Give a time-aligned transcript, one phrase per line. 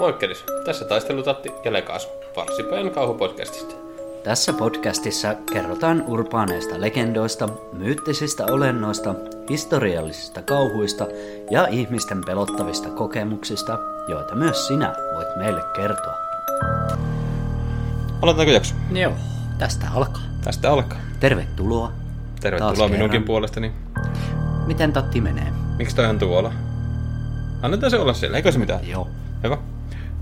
[0.00, 3.74] Moikkelis, tässä taistelutatti ja Lekaasu, Varsipäin kauhupodcastista.
[4.24, 9.14] Tässä podcastissa kerrotaan urbaaneista legendoista, myyttisistä olennoista,
[9.50, 11.06] historiallisista kauhuista
[11.50, 13.78] ja ihmisten pelottavista kokemuksista,
[14.08, 16.14] joita myös sinä voit meille kertoa.
[18.22, 18.74] Aloitetaanko jakso?
[18.92, 19.12] Joo,
[19.58, 20.22] tästä alkaa.
[20.44, 20.98] Tästä alkaa.
[21.20, 21.92] Tervetuloa.
[22.40, 23.24] Tervetuloa minunkin kerran.
[23.24, 23.72] puolestani.
[24.66, 25.52] Miten Tatti menee?
[25.78, 26.52] Miksi toi on tuolla?
[27.62, 28.88] Annetaan se olla siellä, eikö se mitään?
[28.88, 29.08] Joo.
[29.42, 29.58] Hyvä.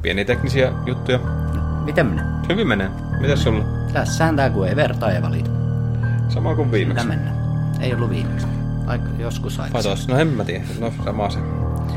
[0.02, 1.19] Pieniä teknisiä juttuja.
[1.55, 2.24] No, miten menee?
[2.48, 2.91] Hyvin menee.
[3.20, 3.65] Mitäs sulla?
[3.93, 5.51] Tässähän tää kun ei vertaa valita.
[6.29, 7.06] Sama kuin Mitä viimeksi.
[7.06, 7.37] mennään?
[7.80, 8.46] Ei ollut viimeksi.
[8.87, 9.98] Aika joskus aikaisemmin.
[9.98, 10.09] tos?
[10.09, 10.65] No en mä tiedä.
[10.80, 11.38] No sama se.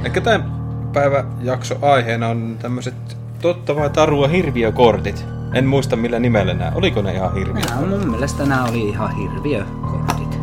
[0.04, 0.52] Ehkä tämän
[0.94, 5.26] päivän jakso aiheena on tämmöiset totta vai tarua hirviökortit.
[5.54, 6.72] En muista millä nimellä nämä.
[6.76, 7.64] Oliko ne ihan hirviö?
[7.70, 10.40] Nää on mun mielestä nämä oli ihan hirviökortit.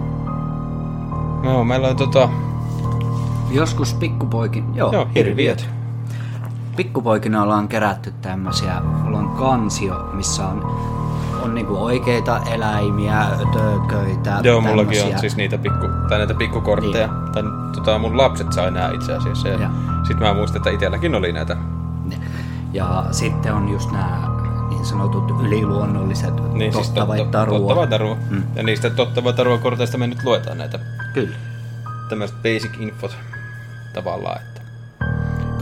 [1.43, 2.29] No, meillä on tota...
[3.51, 4.65] Joskus pikkupoikin...
[4.75, 5.69] Joo, Joo, hirviöt.
[6.77, 10.65] Pikkupoikina ollaan kerätty tämmösiä, mulla on kansio, missä on,
[11.43, 15.15] on niinku oikeita eläimiä, ötököitä, Joo, mullakin tämmösiä.
[15.15, 17.07] on siis niitä pikku, tai näitä pikkukortteja.
[17.07, 17.33] Niin.
[17.33, 17.43] Tai
[17.75, 19.49] tota, mun lapset sai nää itse asiassa.
[19.49, 19.71] Ja Ja.
[20.07, 21.57] sitten mä muistan, että itselläkin oli näitä.
[22.73, 24.29] Ja sitten on just nämä
[24.71, 27.59] niin sanotut yliluonnolliset Niin, totta siis vai totta, tarua.
[27.59, 28.17] totta vai tarua.
[28.31, 28.43] Mm.
[28.55, 30.79] Ja niistä totta vai tarua korteista me nyt luetaan näitä
[31.15, 31.37] Kyllä.
[32.09, 33.17] tämmöiset basic infot
[33.95, 34.41] tavallaan.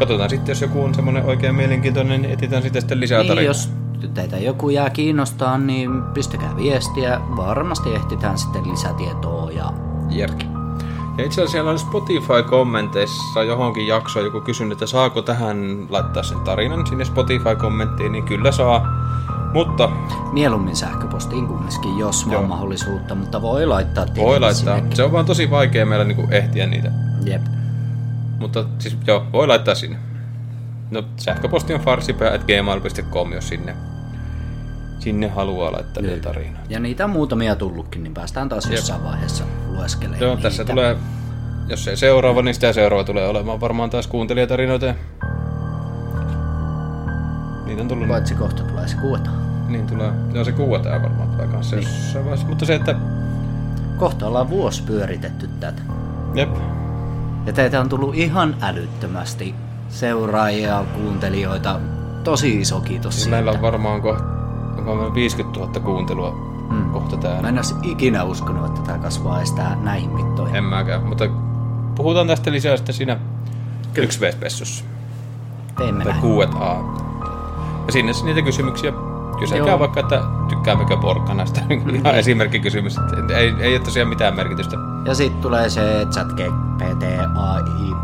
[0.01, 3.51] Katsotaan sitten, jos joku on semmoinen oikein mielenkiintoinen, niin etsitään sitten, sitten lisää Niin, tarinaa.
[3.51, 3.71] jos
[4.15, 7.21] teitä joku jää kiinnostaa, niin pistäkää viestiä.
[7.37, 9.73] Varmasti ehtitään sitten lisätietoa ja
[10.11, 10.47] Järki.
[11.19, 16.41] Ja itse asiassa siellä on Spotify-kommenteissa johonkin jaksoon joku kysynyt, että saako tähän laittaa sen
[16.41, 18.87] tarinan sinne Spotify-kommenttiin, niin kyllä saa.
[19.53, 19.89] Mutta
[20.33, 24.75] mieluummin sähköpostiin kumminkin, jos vaan mahdollisuutta, mutta voi laittaa voi laittaa.
[24.77, 24.97] sinnekin.
[24.97, 26.91] Se on vaan tosi vaikea meillä niinku ehtiä niitä.
[27.25, 27.43] Jep.
[28.41, 29.97] Mutta siis joo, voi laittaa sinne.
[30.91, 33.77] No sähköposti on farsipää.gmail.com, jos sinne,
[34.99, 36.63] sinne haluaa laittaa niitä tarinaa.
[36.69, 40.43] Ja niitä on muutamia tullutkin, niin päästään taas jossain vaiheessa lueskelemaan Joo, niitä.
[40.49, 40.97] tässä tulee,
[41.69, 44.87] jos ei seuraava, niin sitä seuraava tulee olemaan varmaan taas kuuntelijatarinoita.
[44.87, 44.95] ja-
[47.67, 49.31] Niitä on tullut, Paitsi kohta tulee se kuota.
[49.69, 51.89] niin tulee, joo se kuuataan varmaan tulee kanssa niin.
[51.89, 52.47] jossain vaiheessa.
[52.47, 52.95] Mutta se, että,
[53.99, 55.83] Kohta ollaan vuosi pyöritetty tätä.
[56.35, 56.49] jep,
[57.51, 59.55] Ja teitä on tullut ihan älyttömästi
[59.89, 61.81] seuraajia, kuuntelijoita.
[62.25, 63.37] Tosi iso kiitos siis siitä.
[63.37, 64.25] meillä on varmaan kohta,
[64.79, 66.31] onko meillä 50 000 kuuntelua
[66.71, 66.77] Mm.
[66.77, 66.91] mm.
[66.91, 67.43] kohta täällä.
[67.43, 70.57] Mä en olisi ikinä uskonut, että tämä kasvaa edes tää näihin mittoihin.
[70.57, 71.25] En mäkään, mutta
[71.95, 73.17] puhutaan tästä lisää sitten siinä
[73.97, 74.85] yksi v spessussa.
[75.79, 76.23] Teemme Tai näin.
[76.23, 76.75] kuuet A.
[77.87, 78.93] Ja sinne niitä kysymyksiä.
[79.41, 79.79] Kyselkää Joo.
[79.79, 81.61] vaikka, että tykkäämmekö porkkanasta.
[81.95, 82.99] Ihan esimerkkikysymys.
[83.19, 84.77] että Ei, ei ole tosiaan mitään merkitystä.
[85.05, 87.03] Ja sitten tulee se chat GPT,
[87.37, 87.95] AI,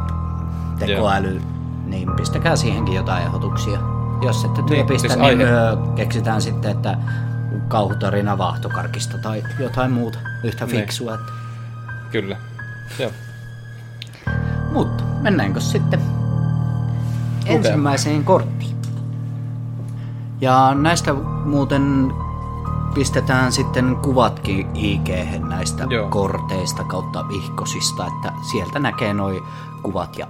[0.78, 1.42] tekoäly,
[1.86, 3.78] niin pistäkää siihenkin jotain ehdotuksia.
[4.22, 6.96] Jos ette työ Niin, pistä, siis niin aihe- keksitään sitten, että
[7.68, 10.76] kauhutarina vaahtokarkista tai jotain muuta yhtä Niin.
[10.76, 11.14] fiksua.
[11.14, 11.32] Että.
[12.12, 12.36] Kyllä.
[12.98, 13.10] Joo.
[14.72, 16.00] Mutta mennäänkö sitten
[17.46, 18.55] ensimmäiseen korttiin?
[20.40, 21.12] Ja näistä
[21.44, 22.12] muuten
[22.94, 25.08] pistetään sitten kuvatkin ig
[25.48, 26.08] näistä Joo.
[26.08, 29.42] korteista kautta vihkosista, että sieltä näkee noi
[29.82, 30.26] kuvat ja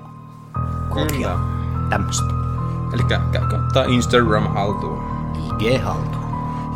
[0.94, 1.21] Kyllä.
[1.21, 1.39] ja
[1.91, 2.34] tämmöistä.
[2.93, 3.03] Eli
[3.67, 5.03] ottaa Instagram haltuun.
[5.61, 6.27] IG haltuun.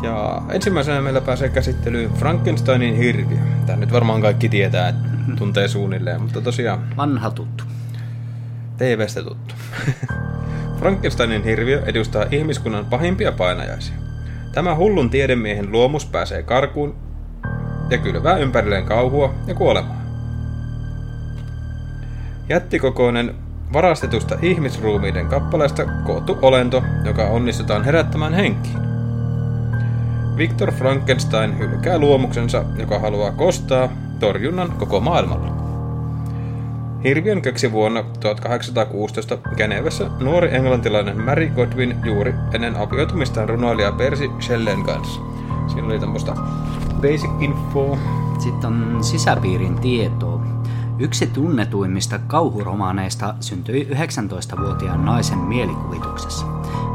[0.02, 3.38] Ja ensimmäisenä meillä pääsee käsittelyyn Frankensteinin hirviö.
[3.66, 7.64] Tämä nyt varmaan kaikki tietää, että tuntee suunnilleen, mutta tosiaan Vanha tuttu.
[8.76, 9.54] TVstä tuttu.
[10.80, 13.94] Frankensteinin hirviö edustaa ihmiskunnan pahimpia painajaisia.
[14.52, 16.94] Tämä hullun tiedemiehen luomus pääsee karkuun
[17.90, 20.02] ja kylvää ympärilleen kauhua ja kuolemaa.
[22.48, 23.34] Jättikokoinen
[23.72, 28.78] varastetusta ihmisruumiiden kappaleesta koottu olento, joka onnistutaan herättämään henkiin.
[30.36, 33.88] Viktor Frankenstein hylkää luomuksensa, joka haluaa kostaa
[34.20, 35.59] torjunnan koko maailmalla.
[37.04, 44.82] Hirviön keksi vuonna 1816 Genevessä nuori englantilainen Mary Godwin juuri ennen avioitumistaan runoilija Percy Shellen
[44.82, 45.20] kanssa.
[45.68, 46.34] Siinä oli tämmöistä
[47.02, 47.98] basic info.
[48.38, 50.40] Sitten on sisäpiirin tietoa.
[50.98, 56.46] Yksi tunnetuimmista kauhuromaaneista syntyi 19-vuotiaan naisen mielikuvituksessa.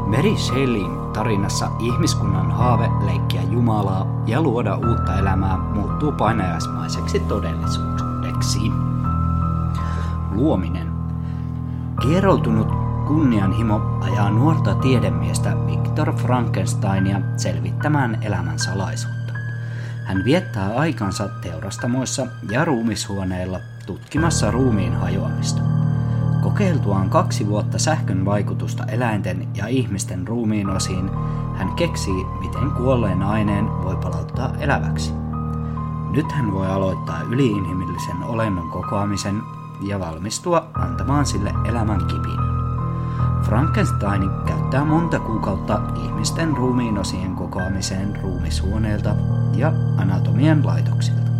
[0.06, 8.60] Mary Shelleyin tarinassa ihmiskunnan haave leikkiä Jumalaa ja luoda uutta elämää muuttuu painajaismaiseksi todellisuudeksi.
[10.36, 10.88] Luominen.
[12.02, 12.68] Kieroutunut
[13.06, 19.32] kunnianhimo ajaa nuorta tiedemiestä Viktor Frankensteinia selvittämään elämän salaisuutta.
[20.04, 25.62] Hän viettää aikansa teurastamoissa ja ruumishuoneilla tutkimassa ruumiin hajoamista.
[26.42, 31.10] Kokeiltuaan kaksi vuotta sähkön vaikutusta eläinten ja ihmisten ruumiinosiin,
[31.56, 35.12] hän keksii, miten kuolleen aineen voi palauttaa eläväksi.
[36.10, 39.42] Nyt hän voi aloittaa yliinhimillisen olennon kokoamisen
[39.82, 42.56] ja valmistua antamaan sille elämän kipinän.
[43.44, 49.14] Frankenstein käyttää monta kuukautta ihmisten ruumiinosien kokoamiseen ruumishuoneelta
[49.56, 51.30] ja anatomian laitoksilta.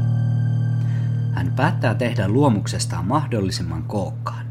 [1.32, 4.46] Hän päättää tehdä luomuksestaan mahdollisimman kookkaan.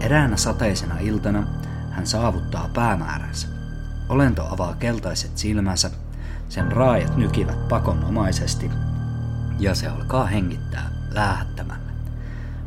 [0.00, 1.46] Eräänä sateisena iltana
[1.90, 3.48] hän saavuttaa päämääränsä.
[4.08, 5.90] Olento avaa keltaiset silmänsä,
[6.48, 8.70] sen raajat nykivät pakonomaisesti
[9.58, 11.83] ja se alkaa hengittää läähättämällä.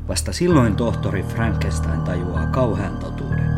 [0.07, 3.49] Vasta silloin tohtori Frankenstein tajuaa kauhean totuuden.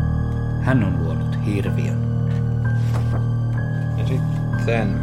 [0.62, 1.98] Hän on luonut hirviön.
[3.98, 5.00] Ja sitten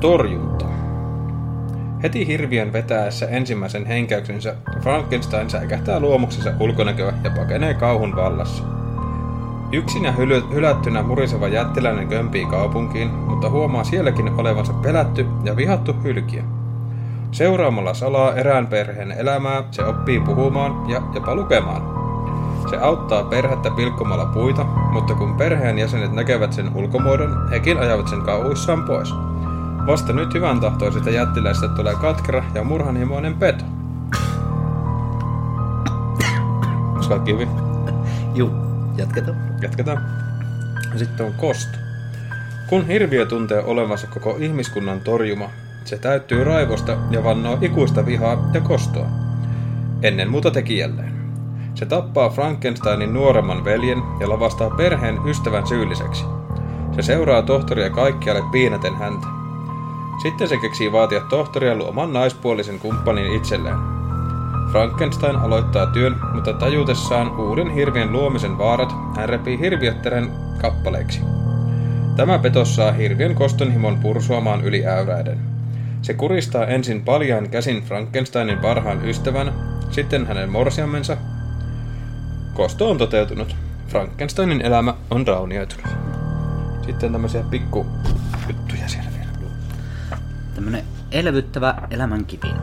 [0.00, 0.66] torjunta.
[2.02, 8.64] Heti hirviön vetäessä ensimmäisen henkäyksensä Frankenstein säikähtää luomuksensa ulkonäköä ja pakenee kauhun vallassa.
[9.72, 15.92] Yksin ja hyly- hylättynä muriseva jättiläinen kömpii kaupunkiin, mutta huomaa sielläkin olevansa pelätty ja vihattu
[16.04, 16.42] hylkiö.
[17.32, 21.82] Seuraamalla salaa erään perheen elämää se oppii puhumaan ja jopa lukemaan.
[22.70, 28.22] Se auttaa perhettä pilkkomalla puita, mutta kun perheen jäsenet näkevät sen ulkomuodon, hekin ajavat sen
[28.22, 29.14] kauhuissaan pois.
[29.86, 33.64] Vasta nyt hyvän tahtoisesta jättiläistä tulee katkera ja murhanhimoinen peto.
[37.08, 37.48] Kaikki hyvin?
[38.34, 38.50] Juu,
[38.96, 39.36] jatketaan.
[39.62, 40.02] Jatketaan.
[40.92, 41.78] Ja sitten on kosto.
[42.68, 45.50] Kun hirviö tuntee olevansa koko ihmiskunnan torjuma,
[45.90, 49.06] se täyttyy raivosta ja vannoo ikuista vihaa ja kostoa.
[50.02, 51.12] Ennen muuta tekijälleen.
[51.74, 56.24] Se tappaa Frankensteinin nuoremman veljen ja lavastaa perheen ystävän syylliseksi.
[56.96, 59.26] Se seuraa tohtoria kaikkialle piinaten häntä.
[60.22, 63.78] Sitten se keksii vaatia tohtoria luomaan naispuolisen kumppanin itselleen.
[64.72, 71.20] Frankenstein aloittaa työn, mutta tajutessaan uuden hirvien luomisen vaarat, hän repii hirviöttären kappaleiksi.
[72.16, 75.49] Tämä petos saa hirviön kostonhimon pursuamaan yli äyräiden.
[76.02, 79.52] Se kuristaa ensin paljain käsin Frankensteinin parhaan ystävän,
[79.90, 81.16] sitten hänen morsiamensa.
[82.54, 83.56] Kosto on toteutunut.
[83.88, 85.86] Frankensteinin elämä on raunioitunut.
[86.86, 87.86] Sitten tämmöisiä pikku
[88.48, 89.50] juttuja siellä vielä.
[90.54, 92.54] Tämmönen elvyttävä elämänkivi.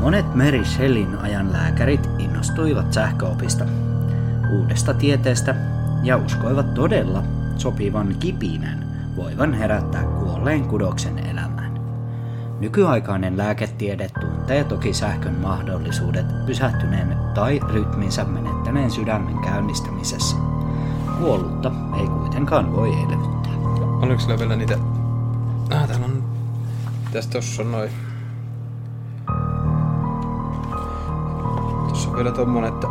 [0.00, 3.64] Monet Mary Shelleyn ajan lääkärit innostuivat sähköopista,
[4.52, 5.54] uudesta tieteestä
[6.02, 7.22] ja uskoivat todella
[7.56, 11.39] sopivan kipinän voivan herättää kuolleen kudoksen elämään.
[12.60, 20.36] Nykyaikainen lääketiede tuntee toki sähkön mahdollisuudet pysähtyneen tai rytminsä menettäneen sydämen käynnistämisessä.
[21.18, 23.52] Kuollutta ei kuitenkaan voi elvyttää.
[24.02, 24.78] Oliko sillä vielä niitä...
[25.70, 26.24] Ah, täällä on...
[27.12, 27.90] Tästä tossa on noin...
[31.88, 32.86] Tuossa on vielä tommonen, että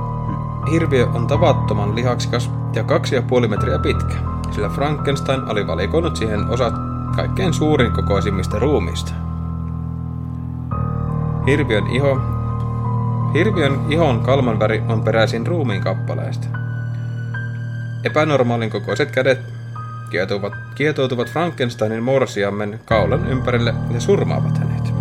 [0.72, 4.16] hirviö on tavattoman lihaksikas ja kaksi ja puoli metriä pitkä,
[4.52, 6.74] sillä Frankenstein oli valikoinut siihen osat
[7.16, 9.29] kaikkein suurin kokoisimmista ruumiista.
[11.48, 12.20] Hirviön iho
[13.34, 16.48] Hirviön ihon kalman väri on peräisin ruumiin kappaleista.
[18.04, 19.40] Epänormaalin kokoiset kädet
[20.12, 24.94] kietoutuvat, kietoutuvat Frankensteinin morsiammen kaulan ympärille ja surmaavat hänet.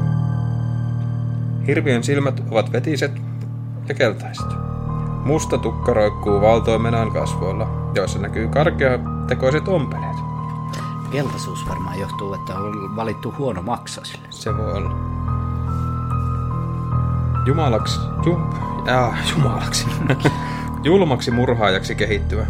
[1.66, 3.12] Hirviön silmät ovat vetiset
[3.88, 4.46] ja keltaiset.
[5.24, 10.16] Musta tukka roikkuu valtoimenaan kasvoilla, joissa näkyy karkeatekoiset ompeleet.
[11.12, 14.26] Keltaisuus varmaan johtuu, että on valittu huono maksa sille.
[14.30, 15.07] Se voi olla.
[17.48, 18.40] Jumalaksi, ju,
[18.88, 19.86] äh, jumalaksi,
[20.84, 22.46] julmaksi murhaajaksi kehittyvä.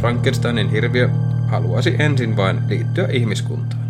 [0.00, 1.08] Frankensteinin hirviö
[1.48, 3.82] haluaisi ensin vain liittyä ihmiskuntaan.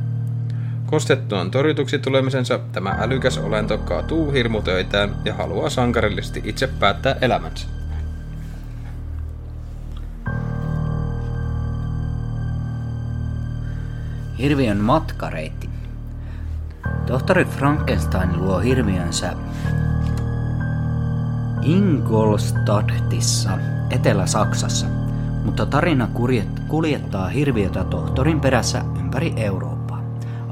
[0.87, 7.67] Kostettuaan torjutuksi tulemisensa tämä älykäs olento kaatuu hirmutöitään ja haluaa sankarillisesti itse päättää elämänsä.
[14.39, 15.69] Hirviön matkareitti.
[17.07, 19.33] Tohtori Frankenstein luo hirviönsä
[21.63, 23.51] Ingolstadtissa,
[23.91, 24.87] Etelä-Saksassa,
[25.45, 26.09] mutta tarina
[26.69, 30.03] kuljettaa hirviötä tohtorin perässä ympäri Eurooppaa,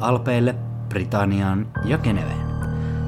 [0.01, 0.55] Alpeille,
[0.89, 2.49] Britanniaan ja Geneveen.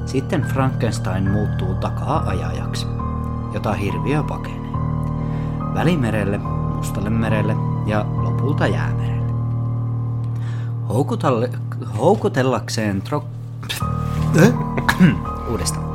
[0.05, 2.87] Sitten Frankenstein muuttuu takaa-ajajaksi,
[3.53, 4.71] jota hirviö pakenee.
[5.73, 6.37] Välimerelle,
[6.75, 7.55] Mustalle merelle
[7.85, 9.33] ja lopulta jäämerelle.
[10.89, 11.49] Houkutalle,
[11.97, 13.23] houkutellakseen tro...
[15.51, 15.85] Uudestaan.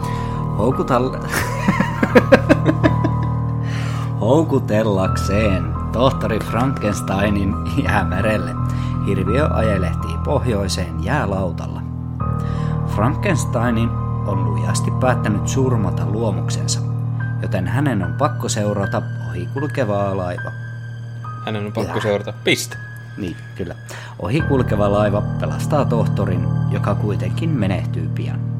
[0.59, 1.19] Houkutalle...
[4.21, 7.55] Houkutellakseen tohtori Frankensteinin
[7.85, 8.51] jäämerelle
[9.07, 11.81] hirviö ajelehtii pohjoiseen jäälautalla.
[12.87, 13.89] Frankensteinin
[14.27, 16.81] on lujasti päättänyt surmata luomuksensa.
[17.43, 20.51] joten hänen on pakko seurata ohikulkevaa laiva.
[21.45, 22.01] Hänen on pakko Jaa.
[22.01, 22.33] seurata.
[22.45, 22.77] Piste.
[23.17, 23.75] Niin, kyllä.
[24.19, 28.56] Ohikulkeva laiva pelastaa tohtorin, joka kuitenkin menehtyy pian.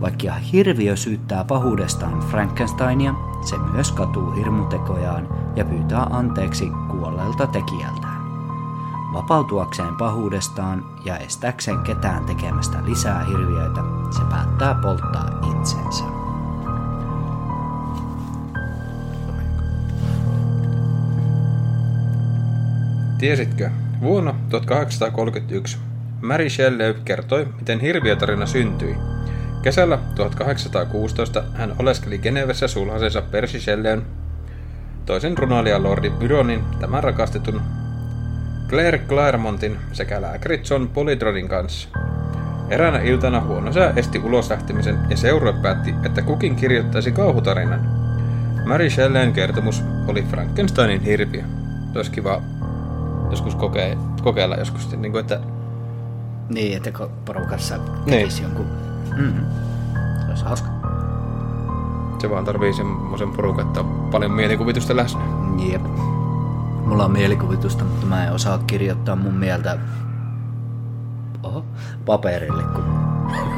[0.00, 3.14] Vaikka hirviö syyttää pahuudestaan Frankensteinia,
[3.44, 8.20] se myös katuu hirmutekojaan ja pyytää anteeksi kuolleelta tekijältään.
[9.12, 13.80] Vapautuakseen pahuudestaan ja estääkseen ketään tekemästä lisää hirviöitä,
[14.10, 16.04] se päättää polttaa itsensä.
[23.18, 23.70] Tiesitkö?
[24.00, 25.78] Vuonna 1831
[26.22, 28.96] Mary Shelley kertoi, miten hirviötarina syntyi.
[29.62, 34.02] Kesällä 1816 hän oleskeli Genevessä sulhasensa Percy Shelleyn,
[35.06, 37.62] toisen runoilija Lordi Byronin, tämän rakastetun
[38.68, 41.88] Claire Claremontin sekä lääkäri John Polydronin kanssa.
[42.70, 47.80] Eräänä iltana huono sää esti uloslähtemisen ja seurue päätti, että kukin kirjoittaisi kauhutarinan.
[48.66, 51.42] Mary Shelleyn kertomus oli Frankensteinin hirviö.
[51.96, 52.42] Olisi kiva
[53.30, 55.40] joskus kokee, kokeilla joskus, niin kuin, että
[56.48, 56.90] Niin, että
[57.24, 58.04] porukassa Niin.
[58.04, 58.89] tekisi jonkun...
[59.16, 59.44] Mm.
[60.20, 60.68] Se olisi hauska.
[62.18, 65.20] se vaan tarvii semmoisen porukan, että on paljon mielikuvitusta läsnä.
[65.58, 65.82] Jep.
[66.86, 69.78] Mulla on mielikuvitusta, mutta mä en osaa kirjoittaa mun mieltä
[71.42, 71.64] Oho,
[72.06, 72.84] paperille, kun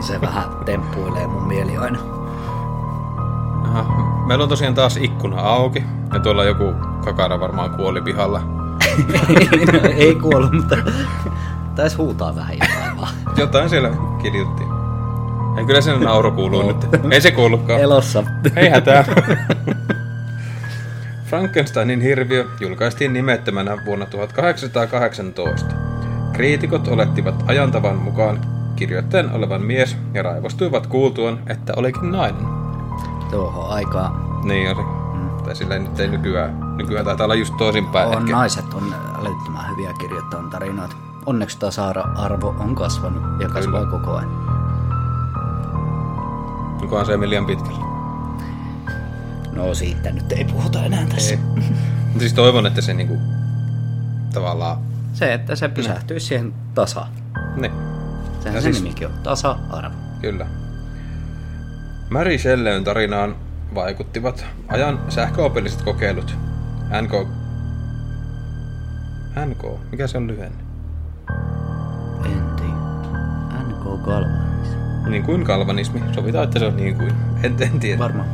[0.01, 1.99] se vähän temppuilee mun mieli aina.
[3.65, 3.85] Aha.
[4.27, 6.73] Meillä on tosiaan taas ikkuna auki, ja tuolla joku
[7.05, 8.41] kakara varmaan kuoli pihalla.
[9.73, 10.77] no, ei kuollut, mutta
[11.75, 13.15] taisi huutaa vähän jotain vaan.
[13.37, 13.91] Jotain siellä
[14.23, 14.72] kiljuttiin.
[15.59, 16.77] Ei kyllä sen nauru kuuluu nyt.
[17.13, 17.81] Ei se kuulukaan.
[17.81, 18.25] Elossa.
[18.57, 19.05] Ei hätää.
[21.27, 25.67] Frankensteinin hirviö julkaistiin nimettömänä vuonna 1818.
[26.33, 28.41] Kriitikot olettivat ajantavan mukaan
[28.77, 32.47] kirjoittajan olevan mies ja raivostuivat kuultuaan, että olikin nainen.
[33.31, 34.13] Tuohon aikaan
[34.45, 34.83] Niin on se.
[35.45, 38.33] Tai sillä nyt ei nykyään, nykyään taitaa olla just toisinpäin on, ehkä.
[38.33, 40.97] naiset on älyttömän hyviä kirjoittamaan tarinoita.
[41.27, 43.99] Onneksi tasa-arvo on kasvanut ja kasvaa Kyllä.
[43.99, 44.31] koko ajan.
[46.83, 47.79] Onkohan se liian pitkällä?
[49.53, 51.31] No siitä nyt ei puhuta enää tässä.
[51.35, 51.37] Ei.
[51.37, 53.19] Mutta siis toivon, että se niinku
[54.35, 54.79] tavallaan...
[55.13, 57.07] Se, että se pysähtyisi siihen tasa.
[57.57, 57.73] Niin,
[58.41, 59.95] Sehän Ja se siis- nimikin on, tasa-arvo.
[60.21, 60.47] kyllä.
[62.11, 63.37] Mary Shelleyn tarinaan
[63.75, 66.37] vaikuttivat ajan sähköopilliset kokeilut.
[67.03, 67.13] NK...
[69.47, 69.63] NK?
[69.91, 70.65] Mikä se on lyhenne?
[72.25, 73.63] En tiedä.
[73.69, 74.42] NK Galvanis.
[75.07, 76.01] Niin kuin galvanismi.
[76.13, 77.13] Sovitaan, että se on niin kuin.
[77.43, 77.99] En, en tiedä.
[77.99, 78.29] Varmaan.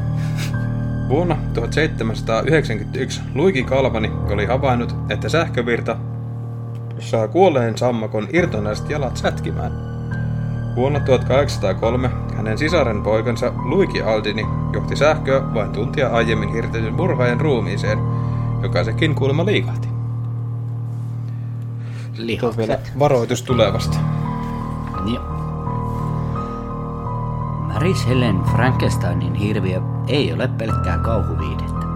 [1.09, 5.97] Vuonna 1791 Luigi Galvani oli havainnut, että sähkövirta
[6.99, 9.73] saa kuolleen sammakon irtonaiset jalat sätkimään.
[10.77, 17.99] Vuonna 1803 hänen sisaren poikansa Luigi Aldini johti sähköä vain tuntia aiemmin hirtetyn murhaajan ruumiiseen,
[18.63, 19.89] joka sekin kuulemma liikahti.
[22.41, 22.99] Tuo on vielä Lihakset.
[22.99, 23.99] varoitus tulevasta.
[25.15, 25.48] Joo.
[27.79, 31.87] Mary Shellen Frankensteinin hirviö ei ole pelkkää kauhuviidettä.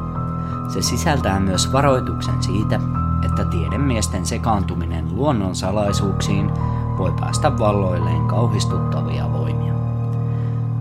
[0.73, 2.81] Se sisältää myös varoituksen siitä,
[3.25, 6.51] että tiedemiesten sekaantuminen luonnon salaisuuksiin
[6.99, 9.75] voi päästä valloilleen kauhistuttavia voimia.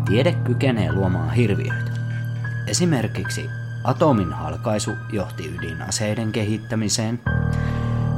[0.05, 1.91] Tiede kykenee luomaan hirviöitä.
[2.67, 3.49] Esimerkiksi
[3.83, 7.19] atomin halkaisu johti ydinaseiden kehittämiseen.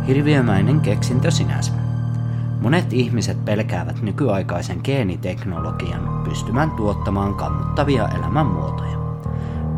[0.08, 1.83] Hirviömäinen keksintö sinänsä.
[2.63, 8.98] Monet ihmiset pelkäävät nykyaikaisen geeniteknologian pystymään tuottamaan kammottavia elämänmuotoja.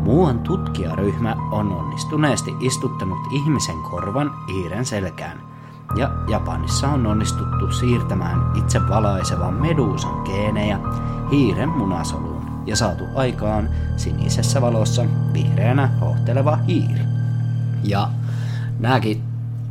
[0.02, 5.40] Muuan tutkijaryhmä on onnistuneesti istuttanut ihmisen korvan hiiren selkään,
[5.96, 10.78] ja Japanissa on onnistuttu siirtämään itse valaisevan meduusan geenejä
[11.30, 17.02] hiiren munasoluun ja saatu aikaan sinisessä valossa vihreänä hohteleva hiiri.
[17.84, 18.08] Ja
[18.78, 19.22] nämäkin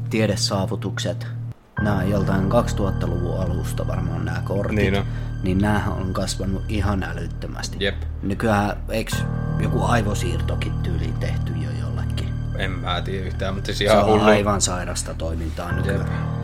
[0.10, 1.35] tiedesaavutukset,
[1.82, 5.04] nämä on joltain 2000-luvun alusta varmaan nämä kortit, Niin on.
[5.44, 7.78] niin näähän on kasvanut ihan älyttömästi.
[7.80, 7.96] Jep.
[8.24, 9.16] Nykyään eikö
[9.60, 12.30] joku aivosiirtokin tyyliin tehty jo jollekin?
[12.58, 14.24] En mä tiedä yhtään, mutta siis Se ihan on hullu.
[14.24, 15.76] aivan sairasta toimintaa Jep.
[15.78, 16.36] nykyään.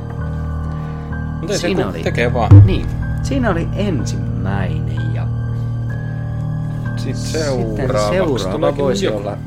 [1.39, 2.65] Mutta ei se Siinä kun oli- tekee vaan.
[2.65, 2.87] Niin,
[3.23, 5.27] siinä oli ensimmäinen ja
[6.97, 9.17] Sitten sitten seuraavaksi seuraava tuleekin voisi joku.
[9.17, 9.37] olla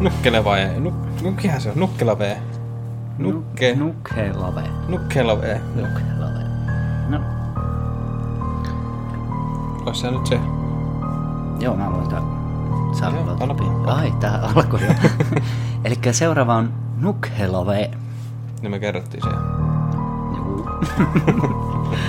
[0.00, 0.80] Nukkeleva E.
[0.80, 1.78] Nuk, nukkihan se on.
[1.78, 2.36] Nukkela V.
[3.18, 3.72] Nukke.
[3.74, 4.62] Nuk- Nukhelave.
[4.88, 5.42] Nukkela V.
[5.42, 5.58] Joo.
[5.88, 6.42] Nukhelave.
[7.08, 7.20] No,
[9.86, 10.40] Ois se nyt se.
[11.60, 12.22] joo, mä voin tää.
[13.38, 13.96] Palaa.
[13.96, 14.92] Ai, tää alkoi jo.
[15.84, 17.90] Eli seuraava on Nukhelave.
[18.62, 19.30] Niin me kerrottiin se.
[20.36, 20.68] Juu.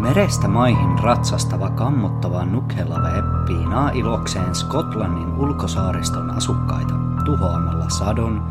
[0.00, 6.94] Merestä maihin ratsastava kammottava Nukhelave piinaa ilokseen Skotlannin ulkosaariston asukkaita
[7.24, 8.42] tuhoamalla sadon,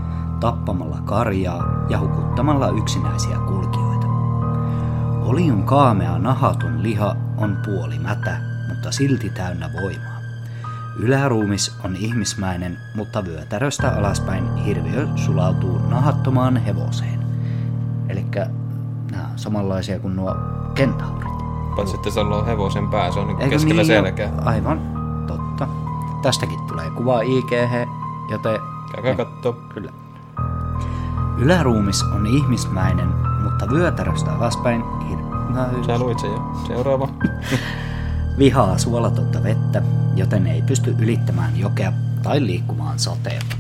[0.45, 4.07] tappamalla karjaa ja hukuttamalla yksinäisiä kulkijoita.
[5.25, 8.37] Olion kaamea nahatun liha on puoli mätä,
[8.69, 10.19] mutta silti täynnä voimaa.
[10.99, 17.19] Yläruumis on ihmismäinen, mutta vyötäröstä alaspäin hirviö sulautuu nahattomaan hevoseen.
[18.09, 18.25] Eli
[19.11, 20.35] nämä on samanlaisia kuin nuo
[20.75, 21.35] kentaurit.
[21.75, 24.31] Paitsi että se on hevosen pää, se on niin keskellä niin selkää.
[24.45, 24.81] Aivan,
[25.27, 25.67] totta.
[26.21, 27.51] Tästäkin tulee kuva IG,
[28.31, 28.59] joten
[28.91, 29.53] Käykää kattoo.
[29.73, 30.04] Kyllä.
[31.37, 33.07] Yläruumis on ihmismäinen,
[33.43, 36.55] mutta vyötäröstä alaspäin hir- Sä luit sen jo.
[36.67, 37.09] Seuraava.
[38.37, 39.81] vihaa suolatonta vettä,
[40.15, 43.55] joten ei pysty ylittämään jokea tai liikkumaan sateella.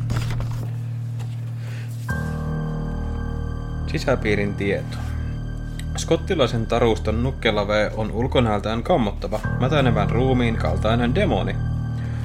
[3.87, 4.97] Sisäpiirin tieto.
[5.97, 11.55] Skottilaisen taruston nukkelave on ulkonäöltään kammottava, mätänevän ruumiin kaltainen demoni.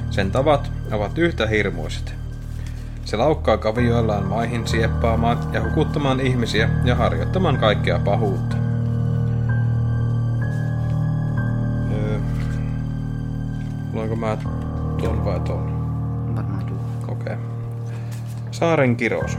[0.09, 2.20] Sen tavat ovat yhtä hirmuiset.
[3.05, 8.55] Se laukkaa kavioillaan maihin sieppaamaan ja hukuttamaan ihmisiä ja harjoittamaan kaikkea pahuutta.
[11.91, 12.19] Öö,
[13.93, 14.37] luenko mä
[14.97, 15.71] tuon vai tuon?
[16.35, 16.77] Varmaan tuo.
[17.07, 17.35] Okei.
[18.51, 19.37] Saaren kirous.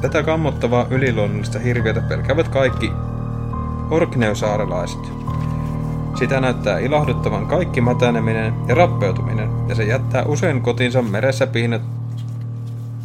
[0.00, 2.92] Tätä kammottavaa yliluonnollista hirviötä pelkäävät kaikki
[3.90, 5.12] orkneusaarelaiset.
[6.14, 11.91] Sitä näyttää ilahduttavan kaikki mätäneminen ja rappeutuminen, ja se jättää usein kotinsa meressä piinat...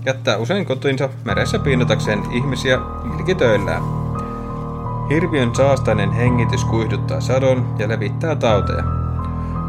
[0.07, 2.79] jättää usein kotinsa meressä piinotakseen ihmisiä
[3.19, 3.83] ilkitöillään.
[5.09, 8.83] Hirviön saastainen hengitys kuihduttaa sadon ja levittää tauteja.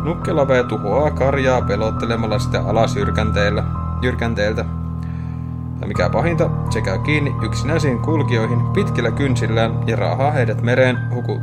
[0.04, 3.64] Nukkelave tuhoaa karjaa pelottelemalla sitä alas jyrkänteellä,
[4.02, 4.64] jyrkänteeltä.
[5.80, 11.40] Ja mikä pahinta, se käy kiinni yksinäisiin kulkijoihin pitkillä kynsillään ja raahaa heidät mereen huku,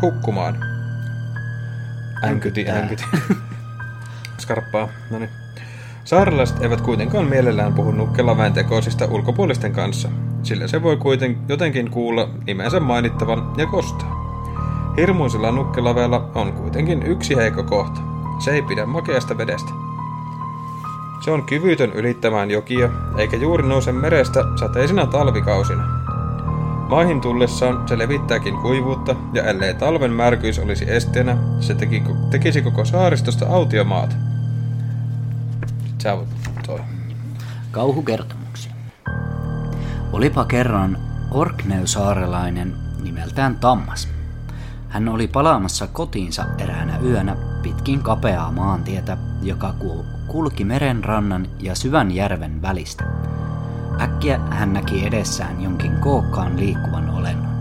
[0.00, 0.56] hukkumaan.
[2.24, 3.04] Änkyti, änkyti.
[4.38, 5.41] Skarppaa, no niin.
[6.04, 10.08] Saarelaiset eivät kuitenkaan mielellään puhu nukkelaväen tekoisista ulkopuolisten kanssa,
[10.42, 14.22] sillä se voi kuiten jotenkin kuulla nimensä mainittavan ja kostaa.
[14.96, 18.00] Hirmuisella nukkelaveella on kuitenkin yksi heikko kohta.
[18.38, 19.70] Se ei pidä makeasta vedestä.
[21.24, 25.84] Se on kyvytön ylittämään jokia, eikä juuri nouse merestä sateisina talvikausina.
[26.88, 32.84] Maihin tullessaan se levittääkin kuivuutta, ja ellei talven märkyys olisi esteenä, se teki, tekisi koko
[32.84, 34.31] saaristosta autiomaata.
[36.02, 36.28] Sä voit
[36.66, 36.80] toi.
[37.70, 38.72] Kauhukertomuksia.
[40.12, 40.98] Olipa kerran
[41.30, 44.08] Orkneusaarelainen nimeltään Tammas.
[44.88, 51.74] Hän oli palaamassa kotiinsa eräänä yönä pitkin kapeaa maantietä, joka ku- kulki meren rannan ja
[51.74, 53.04] syvän järven välistä.
[54.00, 57.52] Äkkiä hän näki edessään jonkin kookkaan liikkuvan olennon.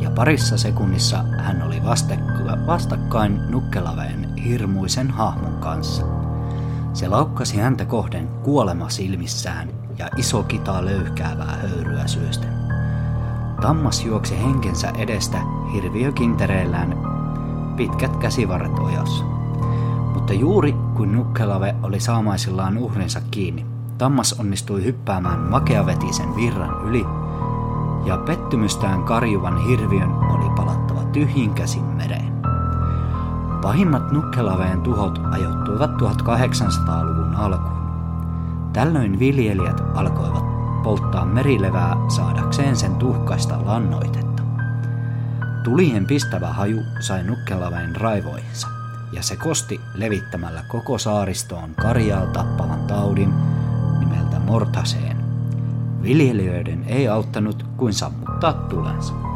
[0.00, 1.82] Ja parissa sekunnissa hän oli
[2.66, 6.11] vastakkain nukkelaveen hirmuisen hahmon kanssa.
[6.92, 12.52] Se laukkasi häntä kohden kuolema silmissään ja iso kita löyhkäävää höyryä syösten.
[13.60, 15.38] Tammas juoksi henkensä edestä
[15.72, 16.98] hirviökintereillään
[17.76, 19.24] pitkät käsivarret ojassa.
[20.14, 23.66] Mutta juuri kun Nukkelave oli saamaisillaan uhrinsa kiinni,
[23.98, 27.04] Tammas onnistui hyppäämään makeavetisen virran yli,
[28.04, 32.31] ja pettymystään karjuvan hirviön oli palattava tyhjin käsin mereen.
[33.62, 37.82] Pahimmat Nukkelaveen tuhot ajoittuivat 1800-luvun alkuun.
[38.72, 40.44] Tällöin viljelijät alkoivat
[40.82, 44.42] polttaa merilevää saadakseen sen tuhkaista lannoitetta.
[45.64, 48.68] Tulien pistävä haju sai Nukkelaveen raivoihinsa,
[49.12, 53.34] ja se kosti levittämällä koko saaristoon karjaa tappavan taudin
[54.00, 55.16] nimeltä Mortaseen.
[56.02, 59.31] Viljelijöiden ei auttanut kuin sammuttaa tulensa.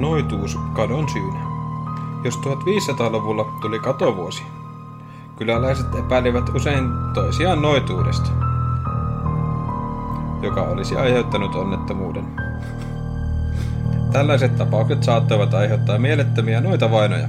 [0.00, 1.40] Noituus kadon syynä.
[2.24, 4.42] Jos 1500-luvulla tuli katovuosi,
[5.36, 6.84] kyläläiset epäilivät usein
[7.14, 8.30] toisiaan noituudesta,
[10.42, 12.24] joka olisi aiheuttanut onnettomuuden.
[14.12, 17.28] Tällaiset tapaukset saattoivat aiheuttaa mielettömiä noita vainoja.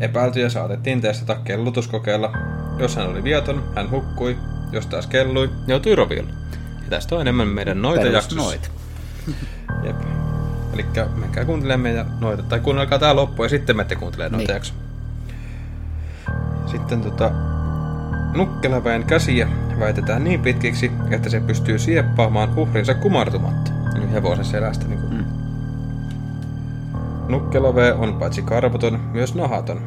[0.00, 2.32] Epäiltyjä saatettiin testata kellutuskokeella.
[2.78, 4.36] Jos hän oli vieton, hän hukkui.
[4.72, 6.30] Jos taas kellui, joutui roviolle.
[6.84, 8.36] Ja tästä on enemmän meidän noita jaksossa.
[8.36, 8.70] Perusnoit.
[10.78, 10.86] Eli
[11.20, 14.56] menkää kuuntelemaan meidän noita, tai kuunnelkaa tää loppu ja sitten menette kuuntelemaan noita Niin.
[14.56, 14.74] jakso.
[16.66, 17.30] Sitten tota,
[18.34, 19.48] nukkelaväen käsiä
[19.80, 23.70] väitetään niin pitkiksi, että se pystyy sieppaamaan uhrinsa kumartumatta.
[23.96, 24.86] Eli hevosen selästä.
[24.88, 25.14] Niin kuin.
[25.14, 25.24] Mm.
[27.28, 29.80] Nukkelavee on paitsi karvoton, myös nahaton.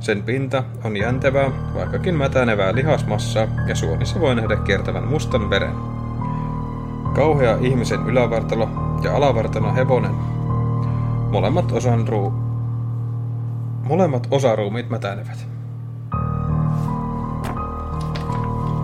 [0.00, 5.97] Sen pinta on jäntevää, vaikkakin mätänevää lihasmassaa, ja suonissa voi nähdä kiertävän mustan veren.
[7.18, 8.68] Kauhea ihmisen ylävartalo
[9.02, 10.14] ja alavartalo hevonen
[11.30, 12.32] Molemmat osan ruu...
[13.82, 15.48] Molemmat osaruumiit mätänevät.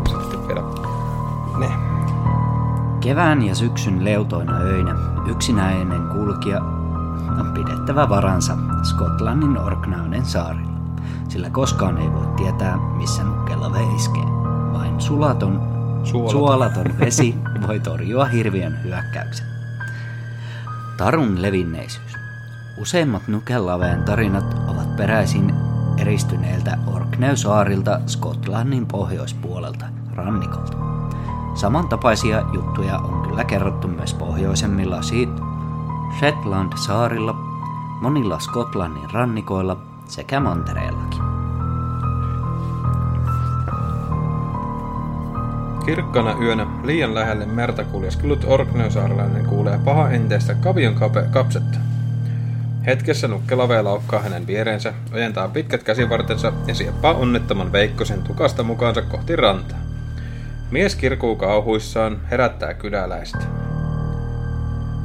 [0.09, 0.63] Sitten vielä
[1.59, 1.69] ne.
[3.01, 4.95] Kevään ja syksyn leutoina öinä
[5.27, 6.61] yksinäinen kulkija
[7.41, 10.73] on pidettävä varansa Skotlannin Orkneyden saarilla,
[11.29, 14.27] sillä koskaan ei voi tietää, missä nukkella iskee.
[14.73, 15.74] Vain sulaton,
[16.15, 16.31] Suolaton.
[16.31, 17.35] suolaton vesi
[17.67, 19.47] voi torjua hirviön hyökkäyksen.
[20.97, 22.13] Tarun levinneisyys.
[22.79, 25.55] Useimmat Nukelaveen tarinat ovat peräisin
[25.99, 30.77] eristyneeltä Orkneysaarilta Skotlannin pohjoispuolelta rannikolta.
[31.55, 35.43] Samantapaisia juttuja on kyllä kerrottu myös pohjoisemmilla Seat-
[36.19, 37.35] Shetland-saarilla,
[38.01, 41.34] monilla Skotlannin rannikoilla sekä mantereellakin.
[45.85, 51.79] Kirkkana yönä liian lähelle merta kuljeskellut Orkneysaarelainen kuulee paha enteistä kavion kape- kapsetta.
[52.87, 59.37] Hetkessä nukkelave laukkaa hänen viereensä, ojentaa pitkät käsivartensa ja sieppaa onnettoman Veikkosen tukasta mukaansa kohti
[59.37, 59.79] rantaa.
[60.71, 63.45] Mies kirkuu kauhuissaan, herättää kyläläistä.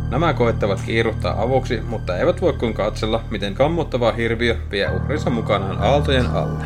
[0.10, 5.78] Nämä koettavat kiiruhtaa avuksi, mutta eivät voi kuin katsella, miten kammottava hirviö vie uhrinsa mukanaan
[5.82, 6.65] aaltojen alle.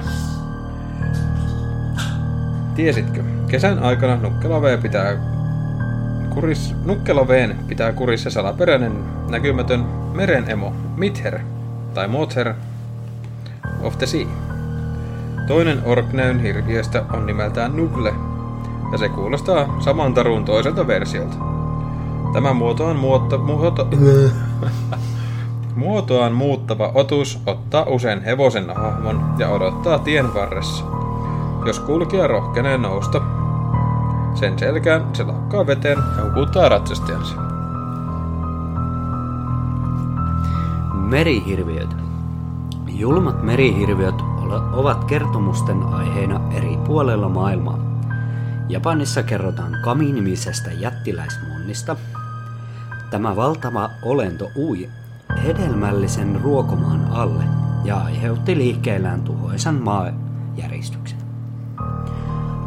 [2.76, 5.18] Tiesitkö, kesän aikana Nukkelaveen pitää
[6.30, 8.92] kuris, Nukkelaveen pitää kurissa salaperäinen
[9.30, 11.40] näkymätön merenemo, Mither,
[11.94, 12.54] tai Mother
[13.82, 14.26] of the Sea.
[15.48, 18.14] Toinen Orkneyn hirviöstä on nimeltään Nugle,
[18.92, 21.38] ja se kuulostaa saman tarun toiselta versiolta.
[22.34, 23.88] Tämä muotoaan, muotta, muoto,
[25.76, 30.86] muotoaan muuttava otus ottaa usein hevosen hahmon ja odottaa tien varressa.
[31.66, 33.43] Jos kulkija rohkenee nousta
[34.36, 37.36] sen selkään, se lakkaa veteen ja hukuttaa ratsastajansa.
[40.94, 41.96] Merihirviöt.
[42.88, 44.16] Julmat merihirviöt
[44.74, 47.80] ovat kertomusten aiheena eri puolella maailmaa.
[48.70, 51.96] Japanissa kerrotaan Kami-nimisestä jättiläismonnista.
[53.12, 54.90] Tämä valtava olento ui
[55.44, 57.44] hedelmällisen ruokomaan alle
[57.84, 61.20] ja aiheutti liikkeellään tuhoisan maajäristyksen.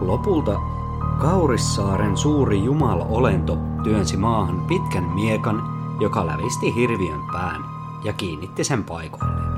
[0.00, 0.75] Lopulta
[1.18, 5.62] Kaurissaaren suuri jumala-olento työnsi maahan pitkän miekan,
[6.00, 7.64] joka lävisti hirviön pään
[8.04, 9.56] ja kiinnitti sen paikoilleen.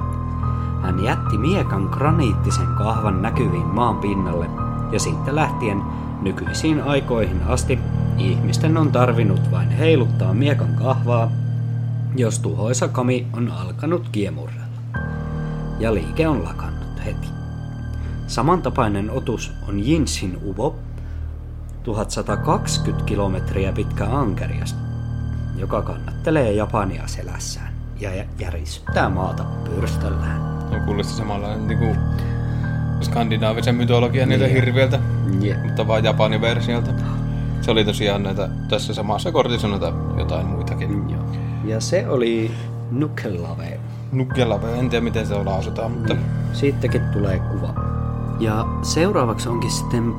[0.83, 4.47] Hän jätti miekan graniittisen kahvan näkyviin maan pinnalle
[4.93, 5.83] ja siitä lähtien
[6.23, 7.79] nykyisiin aikoihin asti
[8.19, 11.31] ihmisten on tarvinnut vain heiluttaa miekan kahvaa,
[12.17, 14.69] jos tuhoisa kami on alkanut kiemurrella.
[15.79, 17.29] Ja liike on lakannut heti.
[18.27, 20.77] Samantapainen otus on Jinsin uvo,
[21.83, 24.77] 1120 kilometriä pitkä ankerias,
[25.57, 30.41] joka kannattelee Japania selässään ja jä- järisyttää maata pyrstöllään.
[30.75, 31.97] On kuulosti samanlainen niin kuin
[33.01, 34.55] skandinaavisen mytologian niiltä Niin.
[34.55, 34.99] hirviöltä,
[35.41, 35.63] Jep.
[35.65, 36.91] mutta vaan Japanin versiolta.
[37.61, 41.11] Se oli tosiaan näitä, tässä samassa kortissa noita jotain muitakin.
[41.11, 41.21] Joo.
[41.65, 42.51] Ja se oli
[42.91, 43.81] Nukelave.
[44.13, 46.17] Nukkelave, en tiedä miten se lausutaan, mutta
[46.53, 47.75] Siitäkin tulee kuva.
[48.41, 50.13] Ja seuraavaksi onkin sitten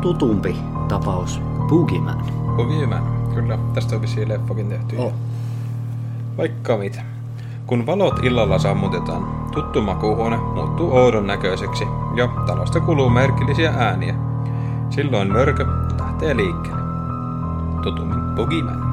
[0.00, 0.56] tutumpi
[0.88, 2.24] tapaus Boogeyman.
[2.56, 3.02] Boogeyman,
[3.34, 3.58] kyllä.
[3.74, 4.96] Tästä on vissiin leffakin tehty.
[4.96, 5.12] Oh.
[6.38, 7.02] Vaikka mitä.
[7.66, 11.84] Kun valot illalla sammutetaan, tuttu makuuhuone muuttuu oudon näköiseksi
[12.16, 14.14] ja talosta kuluu merkillisiä ääniä.
[14.90, 15.66] Silloin mörkö
[16.00, 16.82] lähtee liikkeelle.
[17.82, 18.86] Tutummin Boogeyman.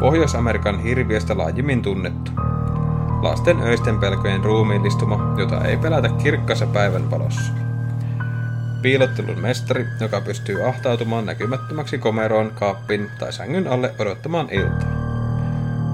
[0.00, 2.30] Pohjois-Amerikan hirviöstä laajimmin tunnettu.
[3.22, 7.67] Lasten öisten pelkojen ruumiillistuma, jota ei pelätä kirkkassa päivänvalossa.
[8.82, 14.88] Piilottelun mestari, joka pystyy ahtautumaan näkymättömäksi komeroon, kaappiin tai sängyn alle odottamaan iltaa.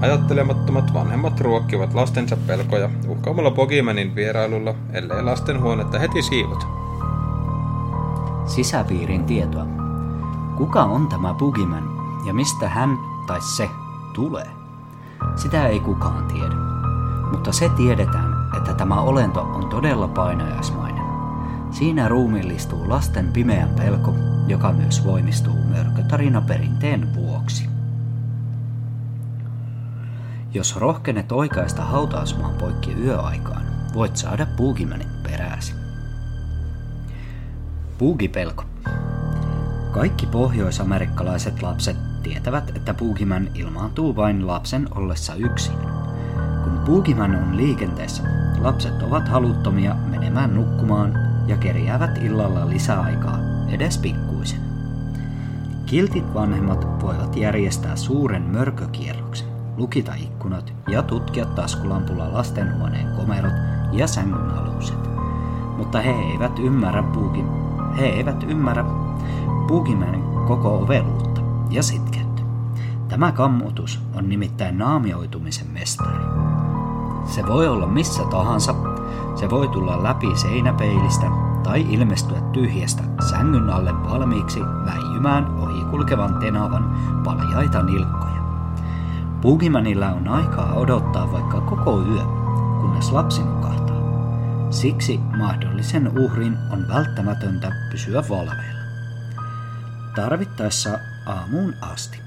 [0.00, 6.66] Ajattelemattomat vanhemmat ruokkivat lastensa pelkoja uhkaamalla Bogimanin vierailulla, ellei lasten huonetta heti siivota.
[8.46, 9.66] Sisäpiirin tietoa.
[10.56, 11.84] Kuka on tämä Boogeyman
[12.26, 13.68] ja mistä hän tai se
[14.14, 14.46] tulee?
[15.36, 16.54] Sitä ei kukaan tiedä.
[17.30, 20.93] Mutta se tiedetään, että tämä olento on todella painajaismainen.
[21.74, 24.14] Siinä ruumiillistuu lasten pimeän pelko,
[24.48, 27.68] joka myös voimistuu mörkötarinaperinteen vuoksi.
[30.52, 35.74] Jos rohkenet oikaista hautausmaan poikki yöaikaan, voit saada Boogeymanin perääsi.
[37.98, 38.64] Puugipelko.
[39.92, 45.78] Kaikki pohjoisamerikkalaiset lapset tietävät, että Boogeyman ilmaantuu vain lapsen ollessa yksin.
[46.64, 48.22] Kun Boogeyman on liikenteessä,
[48.60, 54.60] lapset ovat haluttomia menemään nukkumaan ja kerjäävät illalla lisäaikaa, edes pikkuisen.
[55.86, 63.52] Kiltit vanhemmat voivat järjestää suuren mörkökierroksen, lukita ikkunat ja tutkia taskulampulla lastenhuoneen komerot
[63.92, 64.98] ja sängyn aluset.
[65.76, 67.46] Mutta he eivät ymmärrä puukin,
[67.98, 68.84] he eivät ymmärrä
[69.68, 72.42] puukimäinen koko oveluutta ja sitkeyttä.
[73.08, 76.24] Tämä kammutus on nimittäin naamioitumisen mestari.
[77.26, 78.74] Se voi olla missä tahansa,
[79.34, 81.26] se voi tulla läpi seinäpeilistä
[81.62, 88.44] tai ilmestyä tyhjästä sängyn alle valmiiksi väijymään ohikulkevan tenavan paljaita nilkkoja.
[89.40, 92.22] Puukimanilla on aikaa odottaa vaikka koko yö,
[92.80, 93.96] kunnes lapsi nukahtaa.
[94.70, 98.84] Siksi mahdollisen uhrin on välttämätöntä pysyä valveilla.
[100.14, 102.20] Tarvittaessa aamuun asti.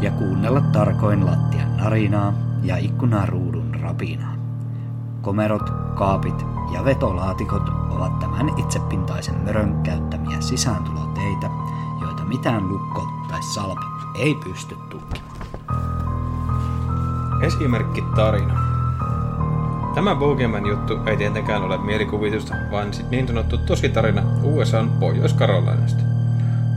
[0.00, 2.32] Ja kuunnella tarkoin lattian narinaa
[2.62, 4.41] ja ikkunaruudun rapinaa.
[5.22, 11.50] Komerot, kaapit ja vetolaatikot ovat tämän itsepintaisen mörön käyttämiä sisääntuloteitä,
[12.00, 13.82] joita mitään lukko tai salpa
[14.18, 15.32] ei pysty tukkimaan.
[17.42, 18.54] Esimerkki tarina.
[19.94, 26.02] Tämä Bogeyman juttu ei tietenkään ole mielikuvitusta, vaan niin sanottu tositarina USAn Pohjois-Karolinasta.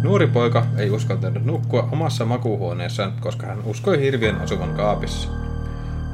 [0.03, 5.29] Nuori poika ei uskaltanut nukkua omassa makuuhuoneessaan, koska hän uskoi hirvien asuvan kaapissa.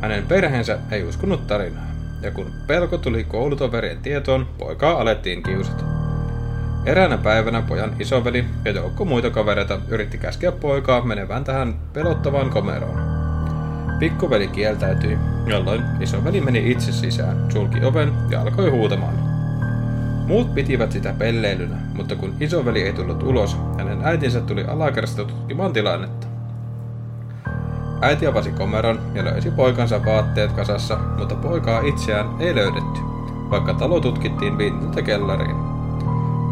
[0.01, 1.90] Hänen perheensä ei uskonut tarinaa,
[2.21, 5.83] ja kun pelko tuli koulutoverien tietoon, poikaa alettiin kiusata.
[6.85, 13.11] Eräänä päivänä pojan isoveli ja joukko muita kavereita yritti käskeä poikaa menevän tähän pelottavaan komeroon.
[13.99, 19.15] Pikkuveli kieltäytyi, jolloin isoveli meni itse sisään, sulki oven ja alkoi huutamaan.
[20.27, 25.73] Muut pitivät sitä pelleilynä, mutta kun isoveli ei tullut ulos, hänen äitinsä tuli alakerrasta tutkimaan
[25.73, 26.30] tilannetta.
[28.01, 32.99] Äiti avasi komeron ja löysi poikansa vaatteet kasassa, mutta poikaa itseään ei löydetty,
[33.49, 35.55] vaikka talo tutkittiin vintiltä kellariin.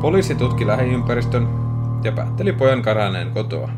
[0.01, 1.47] Poliisi tutki lähiympäristön
[2.03, 3.69] ja päätteli pojan karanneen kotoa.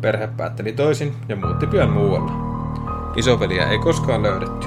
[0.00, 2.32] Perhe päätteli toisin ja muutti pian muualle.
[3.16, 4.66] Isoveliä ei koskaan löydetty.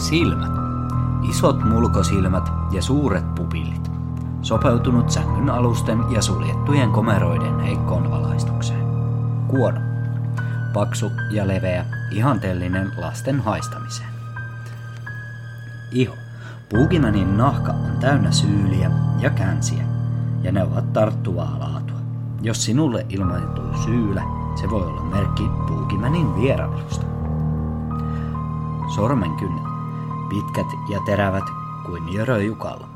[0.00, 0.52] Silmät.
[1.30, 3.73] Isot mulkosilmät ja suuret pupillit.
[4.44, 8.86] Sopeutunut sängyn alusten ja suljettujen komeroiden heikkoon valaistukseen.
[9.48, 9.80] Kuono.
[10.72, 14.08] Paksu ja leveä, ihanteellinen lasten haistamiseen.
[15.92, 16.14] Iho.
[16.68, 19.84] Puukimänin nahka on täynnä syyliä ja känsiä,
[20.42, 21.98] ja ne ovat tarttuvaa laatua.
[22.42, 24.22] Jos sinulle ilmaantuu syylä,
[24.60, 27.06] se voi olla merkki puukimänin vierailusta.
[28.94, 29.64] Sormenkynnet
[30.28, 31.44] pitkät ja terävät
[31.86, 32.93] kuin jöröjukalla.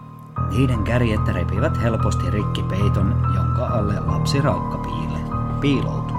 [0.51, 5.19] Niiden kärjet repivät helposti rikki peiton, jonka alle lapsiraukka piile,
[5.61, 6.17] piiloutuu.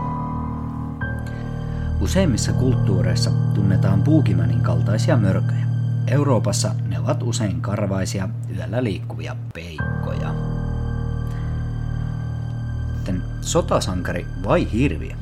[2.02, 5.65] Useimmissa kulttuureissa tunnetaan puukimänin kaltaisia mörköjä.
[6.08, 10.34] Euroopassa ne ovat usein karvaisia, yöllä liikkuvia peikkoja.
[12.96, 15.15] Sitten sotasankari vai hirviö?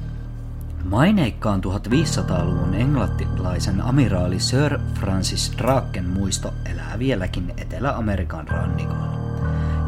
[0.83, 9.17] Maineikkaan 1500-luvun englantilaisen amiraali Sir Francis Draken muisto elää vieläkin Etelä-Amerikan rannikolla,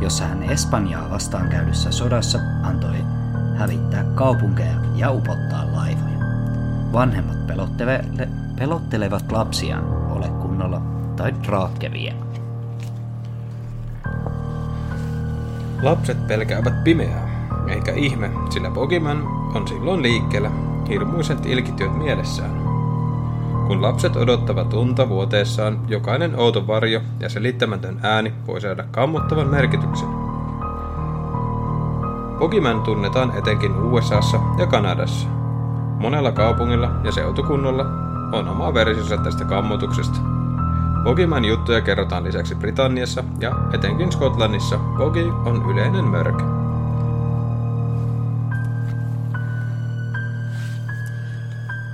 [0.01, 2.97] jossa hän Espanjaa vastaan käydyssä sodassa antoi
[3.57, 6.19] hävittää kaupunkeja ja upottaa laivoja.
[6.93, 8.27] Vanhemmat pelottele-
[8.59, 10.81] pelottelevat lapsiaan ole kunnolla
[11.15, 12.15] tai Drake vie.
[15.81, 17.29] Lapset pelkäävät pimeää,
[17.67, 19.23] eikä ihme, sillä Bogiman
[19.55, 22.51] on silloin liikkeellä hirmuiset ilkityöt mielessään.
[23.67, 30.09] Kun lapset odottavat unta vuoteessaan, jokainen outo varjo ja selittämätön ääni voi saada kammottavan merkityksen.
[32.39, 35.27] Bogiman tunnetaan etenkin USAssa ja Kanadassa.
[35.99, 37.85] Monella kaupungilla ja seutukunnalla
[38.31, 40.19] on oma versionsa tästä kammotuksesta.
[41.03, 46.58] Bogiman juttuja kerrotaan lisäksi Britanniassa ja etenkin Skotlannissa Bogi on yleinen mörkö.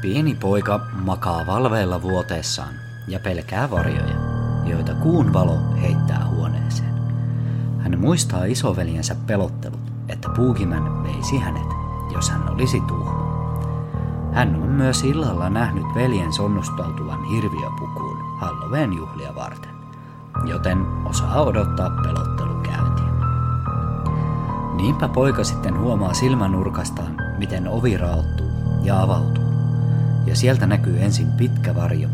[0.06, 2.74] Pieni poika makaa valveilla vuoteessaan
[3.08, 4.16] ja pelkää varjoja,
[4.66, 6.94] joita kuun valo heittää huoneeseen.
[7.80, 11.68] Hän muistaa isoveljensä pelottelut, että puukimän veisi hänet,
[12.14, 13.50] jos hän olisi tuhma.
[14.34, 19.76] Hän on myös illalla nähnyt veljen sonnustautuvan hirviöpukuun Halloween juhlia varten,
[20.44, 23.12] joten osaa odottaa pelottelukäyntiä.
[24.76, 28.52] Niinpä poika sitten huomaa silmänurkastaan, miten ovi raottuu
[28.84, 29.45] ja avautuu
[30.26, 32.10] ja sieltä näkyy ensin pitkä varjo.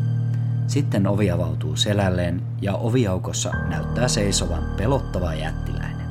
[0.67, 6.07] Sitten ovi avautuu selälleen ja oviaukossa näyttää seisovan pelottava jättiläinen.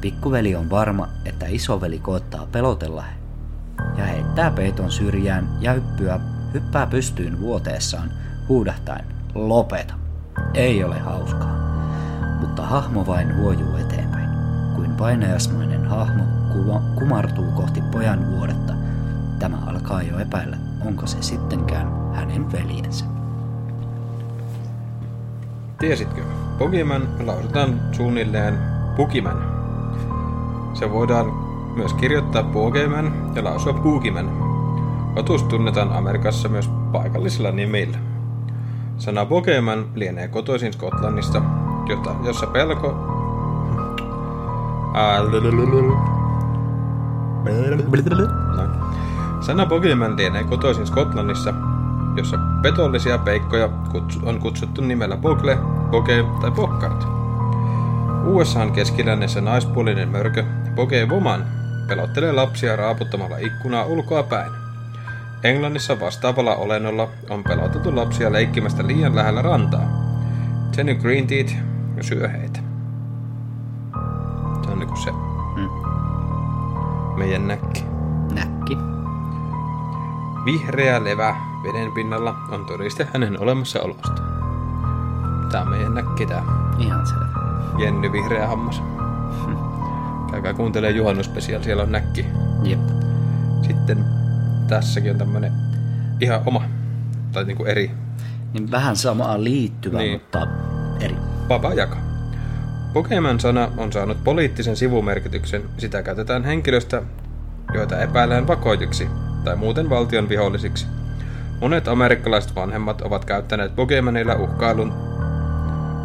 [0.00, 3.04] Pikkuveli on varma, että isoveli koettaa pelotella
[3.96, 6.20] ja heittää peiton syrjään ja hyppyä,
[6.54, 8.10] hyppää pystyyn vuoteessaan
[8.48, 9.94] huudahtaen lopeta.
[10.54, 11.56] Ei ole hauskaa,
[12.40, 14.28] mutta hahmo vain huojuu eteenpäin.
[14.74, 16.24] kuin painajasmainen hahmo
[16.98, 18.72] kumartuu kohti pojan vuodetta.
[19.38, 23.04] Tämä alkaa jo epäillä, onko se sittenkään hänen veljensä.
[25.78, 26.22] Tiesitkö?
[26.58, 28.58] Pokemon lausutaan suunnilleen
[28.96, 29.36] Pukiman.
[30.74, 31.26] Se voidaan
[31.76, 34.30] myös kirjoittaa Pokemon ja lausua Pukiman.
[35.16, 37.98] Otus tunnetaan Amerikassa myös paikallisilla nimillä.
[38.98, 41.42] Sana Pokemon lienee kotoisin Skotlannista,
[41.88, 42.96] jota, jossa pelko...
[44.94, 45.18] Ää.
[49.42, 51.54] Sana Pokemon lienee kotoisin Skotlannissa,
[52.16, 53.68] jossa petollisia peikkoja
[54.22, 55.58] on kutsuttu nimellä Bogle,
[55.90, 57.04] Boge tai Bokkart.
[58.24, 60.44] USAn keskilännessä naispuolinen mörkö
[61.08, 61.44] Woman
[61.88, 64.52] pelottelee lapsia raaputtamalla ikkunaa ulkoa päin.
[65.44, 69.86] Englannissa vastaavalla olennolla on pelotettu lapsia leikkimästä liian lähellä rantaa.
[70.76, 71.54] Jenny Green Teeth
[72.00, 72.60] syö heitä.
[74.64, 75.10] Se on niinku se
[75.56, 75.68] Mm.
[77.18, 77.48] meidän.
[77.48, 77.91] Näkki.
[80.44, 84.32] Vihreä levä veden pinnalla on todiste hänen olemassaolostaan.
[85.52, 86.42] Tää on meidän näkki tää.
[86.78, 87.26] Ihan selvä.
[87.78, 88.82] Jenny Vihreä Hammas.
[90.30, 92.26] Käykää kuuntelee juhannuspesial, siellä on näkki.
[92.62, 92.80] Jep.
[93.62, 94.04] Sitten
[94.68, 95.52] tässäkin on tämmönen
[96.20, 96.62] ihan oma,
[97.32, 97.90] tai niinku eri,
[98.52, 100.12] Niin vähän samaan liittyvä, Niin.
[100.12, 100.46] mutta
[101.00, 101.16] eri.
[101.48, 101.96] Papa jaka.
[102.92, 105.62] Pokemon-sana on saanut poliittisen sivumerkityksen.
[105.78, 107.02] Sitä käytetään henkilöstä,
[107.74, 109.08] joita epäillään vakoituksi
[109.44, 110.86] tai muuten valtion vihollisiksi.
[111.60, 114.92] Monet amerikkalaiset vanhemmat ovat käyttäneet Pokemonilla uhkailun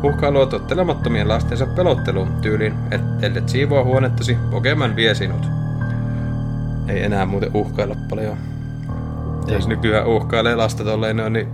[0.03, 5.45] uhkailua tottelemattomien lastensa pelotteluun tyyliin, että ellet siivoa huonettasi, Pokemon vie sinut.
[6.87, 8.37] Ei enää muuten uhkailla paljon.
[9.47, 11.47] Jos nykyään uhkailee lasta tolleen, noin, niin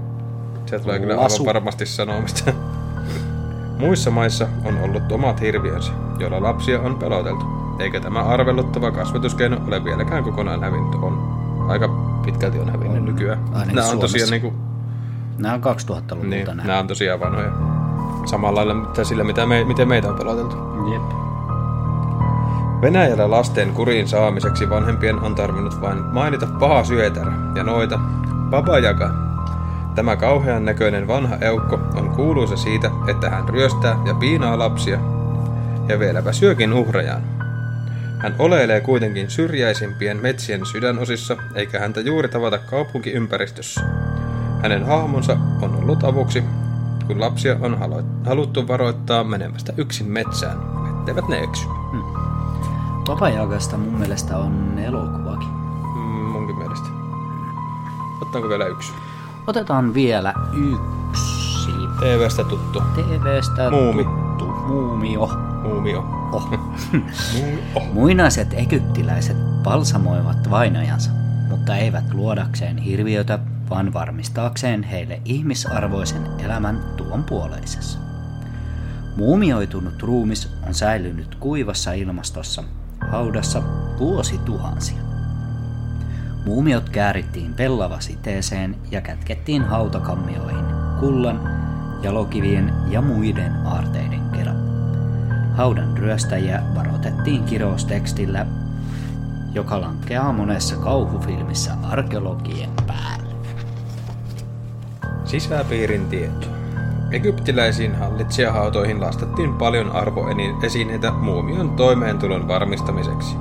[0.66, 2.54] se tulee kyllä aivan varmasti sanomista.
[3.80, 7.46] Muissa maissa on ollut omat hirviönsä, joilla lapsia on peloteltu.
[7.80, 10.96] Eikä tämä arveluttava kasvatuskeino ole vieläkään kokonaan hävinnyt.
[11.02, 11.33] On
[11.68, 11.90] aika
[12.26, 13.06] pitkälti on hävinnyt On.
[13.06, 13.40] nykyään.
[13.54, 14.48] Ainakin Nämä on tosiaan Suomessa.
[14.50, 14.74] niinku,
[15.38, 16.64] Nämä on 2000-luvulta niin, nämä.
[16.64, 17.52] nämä on tosiaan vanhoja.
[18.26, 20.56] Samalla lailla mitä sillä, mitä me, miten meitä on peloteltu.
[20.94, 21.02] Jep.
[22.82, 28.00] Venäjällä lasten kuriin saamiseksi vanhempien on tarvinnut vain mainita paha syötär ja noita
[28.50, 29.10] Baba Yaga.
[29.96, 35.00] Tämä kauhean näköinen vanha eukko on kuuluisa siitä, että hän ryöstää ja piinaa lapsia
[35.88, 37.22] ja vieläpä syökin uhrejaan.
[38.24, 43.82] Hän oleilee kuitenkin syrjäisimpien metsien sydänosissa, eikä häntä juuri tavata kaupunkiympäristössä.
[44.62, 46.44] Hänen hahmonsa on ollut avuksi,
[47.08, 47.78] kun lapsia on
[48.26, 50.58] haluttu varoittaa menemästä yksin metsään,
[51.00, 51.66] etteivät ne eksy.
[53.08, 55.50] Papajagasta mun mielestä on elokuvakin.
[55.96, 56.88] Mm, munkin mielestä.
[58.22, 58.94] Ottaanko vielä yksi?
[59.48, 61.72] Otetaan vielä yksi.
[62.00, 62.82] TVstä tuttu.
[62.96, 64.04] TVstä Muumi.
[64.04, 65.53] tuttu muumio.
[65.64, 66.00] Muumio.
[66.32, 66.50] Oh.
[67.34, 67.94] Muumio.
[67.94, 71.12] Muinaiset egyptiläiset palsamoivat vainajansa,
[71.50, 78.00] mutta eivät luodakseen hirviötä, vaan varmistaakseen heille ihmisarvoisen elämän tuon puoleisessa.
[79.16, 82.64] Muumioitunut ruumis on säilynyt kuivassa ilmastossa,
[83.12, 83.64] haudassa
[84.00, 84.98] vuosituhansia.
[86.46, 90.66] Muumiot käärittiin pellavasiteeseen ja kätkettiin hautakammioihin
[91.00, 91.42] kullan,
[92.04, 94.23] jalokivien ja muiden aarteiden.
[95.54, 98.46] Haudan ryöstäjiä varoitettiin kiroustekstillä,
[99.54, 103.34] joka lankeaa monessa kauhufilmissä arkeologien päälle.
[105.26, 106.48] Sisäpiirin tieto.
[107.12, 113.36] Egyptiläisiin hallitsijahautoihin lastattiin paljon arvoesineitä muumion toimeentulon varmistamiseksi.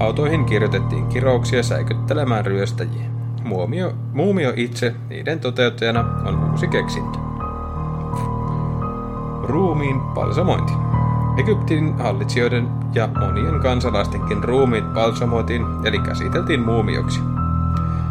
[0.00, 3.06] Hautoihin kirjoitettiin kirouksia säikyttelemään ryöstäjiä.
[3.44, 7.18] Muumio, muumio itse niiden toteuttajana on uusi keksintö.
[9.42, 10.83] Ruumiin palsamointi.
[11.38, 17.20] Egyptin hallitsijoiden ja monien kansalaistenkin ruumiit palsamoitiin eli käsiteltiin muumioksi.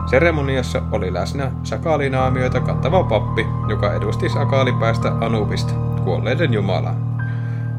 [0.09, 6.95] Seremoniassa oli läsnä sakaalinaamioita kattava pappi, joka edusti sakaalipäistä Anubista, kuolleiden jumalaa.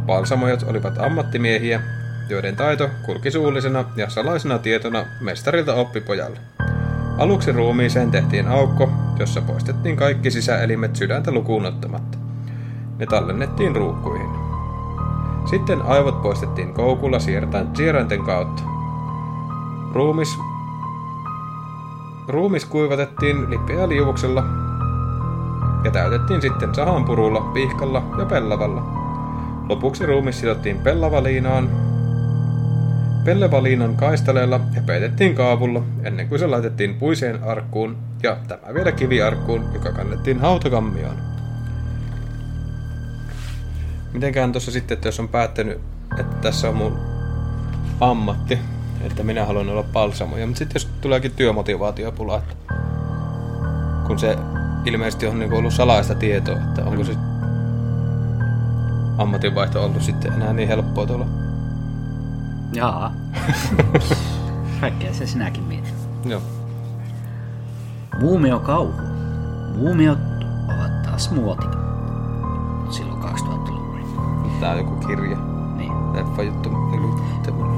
[0.07, 1.81] Palsamojat olivat ammattimiehiä,
[2.29, 6.39] joiden taito kulki suullisena ja salaisena tietona mestarilta oppipojalle.
[7.19, 12.19] Aluksi ruumiiseen tehtiin aukko, jossa poistettiin kaikki sisäelimet sydäntä lukuun ottamatta.
[12.99, 14.44] Ne tallennettiin ruukkuihin.
[15.45, 17.19] Sitten aivot poistettiin koukulla
[17.75, 18.63] sierainten kautta.
[19.93, 20.39] Ruumis
[22.29, 24.45] Ruumis kuivatettiin lipeä liuvuksella
[25.85, 28.83] ja täytettiin sitten sahanpurulla, pihkalla ja pellavalla.
[29.69, 31.69] Lopuksi ruumis sidottiin pellavaliinaan,
[33.25, 39.65] pellavaliinan kaistaleella ja peitettiin kaavulla ennen kuin se laitettiin puiseen arkkuun ja tämä vielä kiviarkkuun,
[39.75, 41.34] joka kannettiin hautakammioon.
[44.15, 45.81] Mitenkään tuossa sitten, että jos on päättänyt,
[46.19, 46.99] että tässä on mun
[48.01, 48.59] ammatti,
[49.01, 50.47] että minä haluan olla palsamoja.
[50.47, 52.75] Mutta sitten jos tuleekin työmotivaatiopula, että
[54.07, 54.39] kun se
[54.85, 57.17] ilmeisesti on niinku ollut salaista tietoa, että onko se
[59.19, 61.27] ammatinvaihto ollut sitten enää niin helppoa tuolla.
[62.73, 63.13] Jaa.
[64.81, 65.95] Kaikkea se sinäkin mietit.
[66.25, 66.43] Joo.
[68.21, 68.93] Muumio kauhu.
[69.77, 70.19] Muumiot
[70.67, 71.67] ovat taas muoti.
[72.91, 73.74] Silloin 2000-luvulla.
[74.61, 75.37] Tää on joku kirja,
[75.77, 75.93] Niin.
[76.13, 76.71] leffa juttu.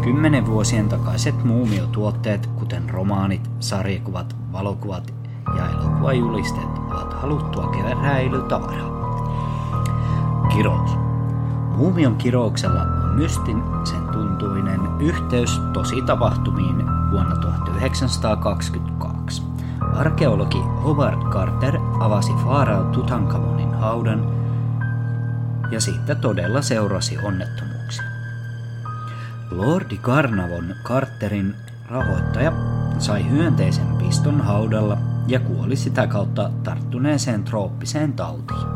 [0.03, 5.15] Kymmenen vuosien takaiset muumiotuotteet, kuten romaanit, sarjakuvat, valokuvat
[5.57, 8.97] ja elokuvajulisteet, ovat haluttua keräilytavaraa.
[10.55, 10.91] Kirous.
[11.77, 13.63] Muumion kirouksella on mystisen
[14.13, 19.43] tuntuinen yhteys tositapahtumiin vuonna 1922.
[19.95, 24.36] Arkeologi Howard Carter avasi Faarao Tutankhamonin haudan
[25.71, 28.05] ja siitä todella seurasi onnettomuuksia.
[29.51, 31.55] Lordi Carnavon Carterin
[31.89, 32.53] rahoittaja
[32.99, 38.67] sai hyönteisen piston haudalla ja kuoli sitä kautta tarttuneeseen trooppiseen tautiin.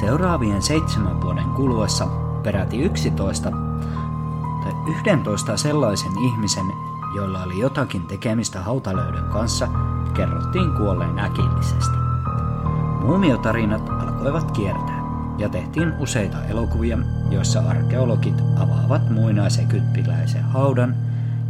[0.00, 2.06] Seuraavien seitsemän vuoden kuluessa
[2.42, 3.50] peräti 11
[4.62, 6.66] tai 11 sellaisen ihmisen,
[7.16, 9.68] joilla oli jotakin tekemistä hautalöydön kanssa,
[10.14, 11.96] kerrottiin kuolleen äkillisesti.
[13.00, 14.91] Muumiotarinat alkoivat kiertää
[15.42, 16.98] ja tehtiin useita elokuvia,
[17.30, 20.96] joissa arkeologit avaavat muinaisekyppiläisen haudan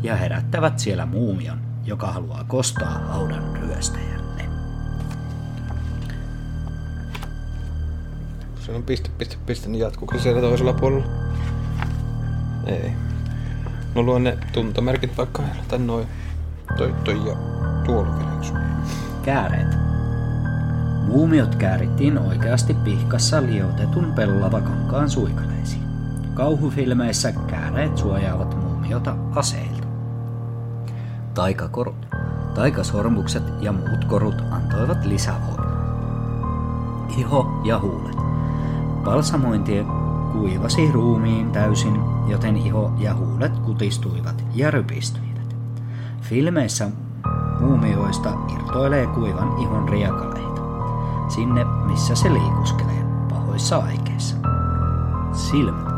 [0.03, 4.43] ja herättävät siellä muumion, joka haluaa kostaa haudan ryöstäjälle.
[8.61, 11.07] Se on piste, piste, piste, niin jatkuuko siellä toisella puolella?
[12.67, 12.93] Ei.
[13.95, 16.07] No luen ne tuntomerkit vaikka tai noin.
[16.77, 17.37] Toi, toi ja
[17.85, 18.15] tuolla.
[19.23, 19.69] Kääreet.
[21.07, 25.83] Muumiot käärittiin oikeasti pihkassa liotetun pellavakankaan suikaleisiin.
[26.35, 29.87] Kauhufilmeissä kääreet suojaavat muumiota aseilta.
[31.35, 32.07] Taikakorut.
[32.55, 35.73] Taikasormukset ja muut korut antoivat lisävoimaa.
[37.19, 38.17] Iho ja huulet.
[39.05, 39.87] Balsamointi
[40.33, 45.57] kuivasi ruumiin täysin, joten iho ja huulet kutistuivat ja rypistyivät.
[46.21, 46.89] Filmeissä
[47.61, 50.32] muumioista irtoilee kuivan ihon riekaleita,
[51.35, 54.37] sinne missä se liikuskelee pahoissa aikeissa.
[55.33, 55.93] Silmät.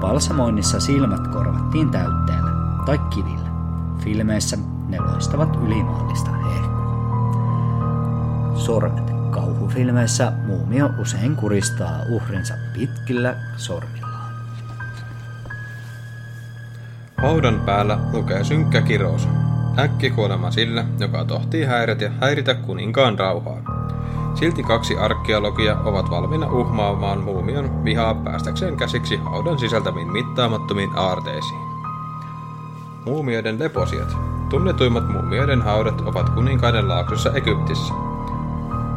[0.00, 2.50] Balsamoinnissa silmät korvattiin täytteellä
[2.86, 3.48] tai kivillä.
[3.98, 4.58] Filmeissä
[4.88, 6.82] ne loistavat ylimaallista hehkua.
[8.56, 9.12] Sormet.
[9.30, 14.32] Kauhufilmeissä muumio usein kuristaa uhrinsa pitkillä sormillaan.
[17.16, 19.28] Haudan päällä lukee synkkä kirous.
[19.78, 23.62] Äkkikuolema sillä, joka tohtii häiritä, häiritä kuninkaan rauhaa.
[24.34, 31.60] Silti kaksi arkeologia ovat valmiina uhmaamaan muumion vihaa päästäkseen käsiksi haudan sisältämiin mittaamattomiin aarteisiin.
[33.04, 34.16] Muumioiden leposiat.
[34.50, 37.94] Tunnetuimmat muumioiden haudat ovat kuninkaiden laaksossa Egyptissä.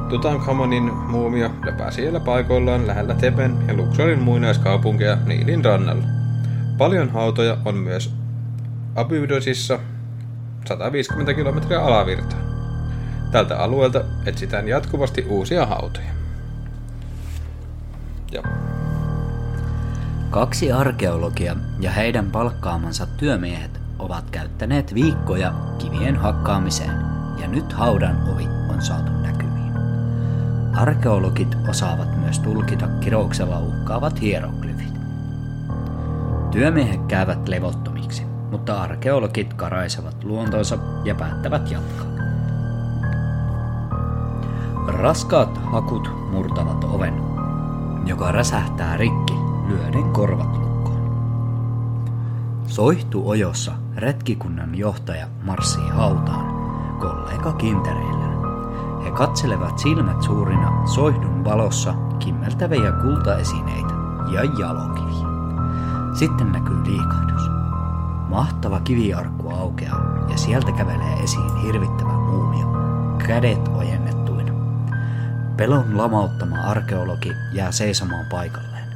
[0.09, 6.03] Tutankhamonin muumio lepää siellä paikoillaan lähellä Teben ja Luxorin muinaiskaupunkeja Niilin rannalla.
[6.77, 8.13] Paljon hautoja on myös
[8.95, 9.79] Abydosissa
[10.65, 12.44] 150 kilometriä alavirtaan.
[13.36, 16.11] Tältä alueelta etsitään jatkuvasti uusia hautoja.
[18.31, 18.43] Ja
[20.29, 26.97] Kaksi arkeologia ja heidän palkkaamansa työmiehet ovat käyttäneet viikkoja kivien hakkaamiseen,
[27.41, 29.73] ja nyt haudan ovi on saatu näkyviin.
[30.75, 34.93] Arkeologit osaavat myös tulkita kirouksella uhkaavat hieroglyfit.
[36.51, 42.14] Työmiehet käyvät levottomiksi, mutta arkeologit karaisevat luontonsa ja päättävät jatkaa.
[44.88, 47.13] Raskaat hakut murtavat oven,
[48.05, 49.33] joka räsähtää rikki
[49.67, 51.05] lyöden korvat lukkoon.
[52.67, 56.45] Soihtu ojossa retkikunnan johtaja marssii hautaan,
[56.99, 58.25] kollega kintereillä.
[59.05, 63.93] He katselevat silmät suurina soihdun valossa kimmeltäviä kultaesineitä
[64.31, 65.27] ja jalokiviä.
[66.13, 67.49] Sitten näkyy liikahdus.
[68.29, 72.67] Mahtava kiviarkku aukeaa ja sieltä kävelee esiin hirvittävä muumio,
[73.27, 74.04] kädet ojennettuina.
[75.57, 78.87] Pelon lamauttama arkeologi jää seisomaan paikalleen,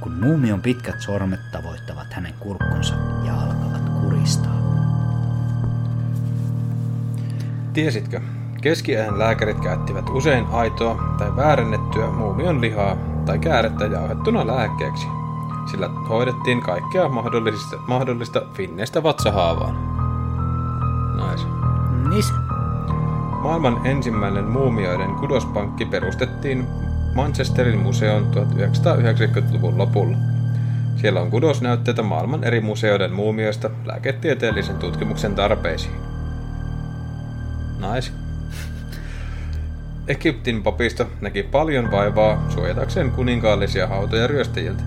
[0.00, 2.94] kun muumion pitkät sormet tavoittavat hänen kurkkunsa
[3.24, 4.54] ja alkavat kuristaa.
[7.74, 8.20] tiesitkö,
[8.60, 12.96] keskiajan lääkärit käyttivät usein aitoa tai väärennettyä muumion lihaa
[13.26, 15.06] tai käärettä jauhettuna lääkkeeksi,
[15.70, 19.74] sillä hoidettiin kaikkea mahdollista, mahdollista finneistä vatsahaavaan.
[21.16, 21.46] Nais.
[22.08, 22.32] Nis,
[23.54, 26.66] Maailman ensimmäinen muumioiden kudospankki perustettiin
[27.14, 30.16] Manchesterin museon 1990-luvun lopulla.
[30.96, 35.94] Siellä on kudosnäytteitä maailman eri museoiden muumioista lääketieteellisen tutkimuksen tarpeisiin.
[37.80, 38.12] Nice.
[40.08, 44.82] Egyptin papisto näki paljon vaivaa suojatakseen kuninkaallisia hautoja ryöstäjiltä.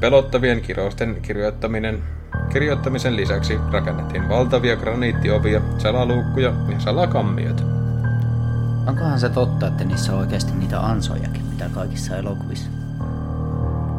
[0.00, 2.02] Pelottavien kirousten kirjoittaminen,
[2.52, 7.62] kirjoittamisen lisäksi rakennettiin valtavia graniittiovia, salaluukkuja ja salakammioita.
[8.86, 12.70] Onkohan se totta, että niissä on oikeasti niitä ansojakin, mitä kaikissa elokuvissa?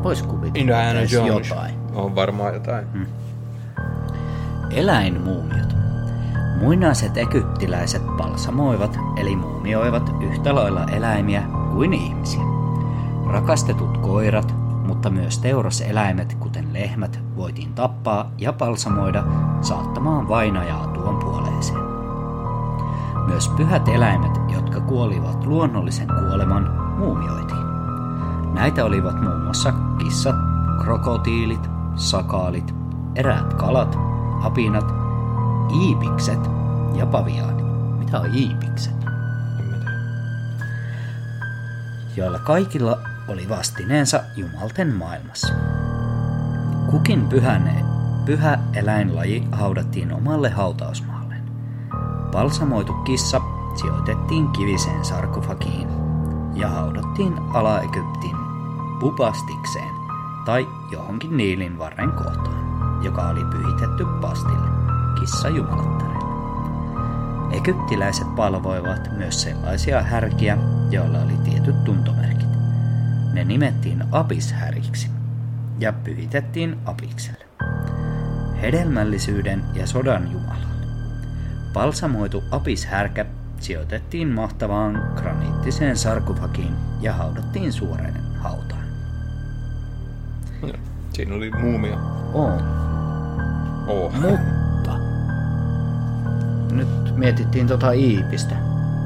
[0.03, 1.49] Vois kuvitella, Indiana Jones.
[1.49, 1.75] jotain.
[1.93, 2.87] On varmaan jotain.
[2.93, 3.05] Hmm.
[4.71, 5.75] Eläinmuumiot.
[6.59, 12.41] Muinaiset egyptiläiset palsamoivat eli muumioivat yhtä lailla eläimiä kuin ihmisiä.
[13.27, 19.23] Rakastetut koirat, mutta myös teuraseläimet, kuten lehmät, voitiin tappaa ja palsamoida
[19.61, 21.85] saattamaan vainajaa tuon puoleeseen.
[23.27, 27.65] Myös pyhät eläimet, jotka kuolivat luonnollisen kuoleman, muumioitiin.
[28.53, 30.35] Näitä olivat muun muassa kissat,
[30.83, 32.75] krokotiilit, sakaalit,
[33.15, 33.97] eräät kalat,
[34.43, 34.85] apinat,
[35.81, 36.39] iipikset
[36.93, 37.65] ja paviaanit.
[37.99, 38.95] Mitä on iipikset?
[42.15, 45.53] Joilla kaikilla oli vastineensa jumalten maailmassa.
[46.91, 47.85] Kukin pyhän,
[48.25, 51.43] pyhä eläinlaji haudattiin omalle hautausmaalleen.
[52.31, 53.41] Balsamoitu kissa
[53.75, 55.87] sijoitettiin kiviseen sarkofagiin
[56.55, 58.35] ja haudattiin ala-Egyptin
[58.99, 59.93] pupastikseen
[60.45, 62.65] tai johonkin Niilin varren kohtaan,
[63.03, 64.69] joka oli pyhitetty pastille,
[65.19, 66.25] kissa jumalattarelle.
[67.51, 70.57] Egyptiläiset palvoivat myös sellaisia härkiä,
[70.91, 72.44] joilla oli tietyt tuntomerkit.
[73.35, 75.09] Ne nimettiin apishäriksi
[75.79, 77.45] ja pyhitettiin apikselle.
[78.61, 80.85] Hedelmällisyyden ja sodan jumalalle.
[81.73, 83.25] Palsamoitu apishärkä
[83.59, 88.85] sijoitettiin mahtavaan graniittiseen sarkofagiin ja haudattiin suoreen hautaan.
[90.61, 90.77] Joo.
[91.13, 91.97] Siinä oli muumia.
[92.33, 92.61] On.
[93.87, 94.13] Oh.
[94.13, 94.97] Mutta
[96.71, 98.55] nyt mietittiin tota Iipistä.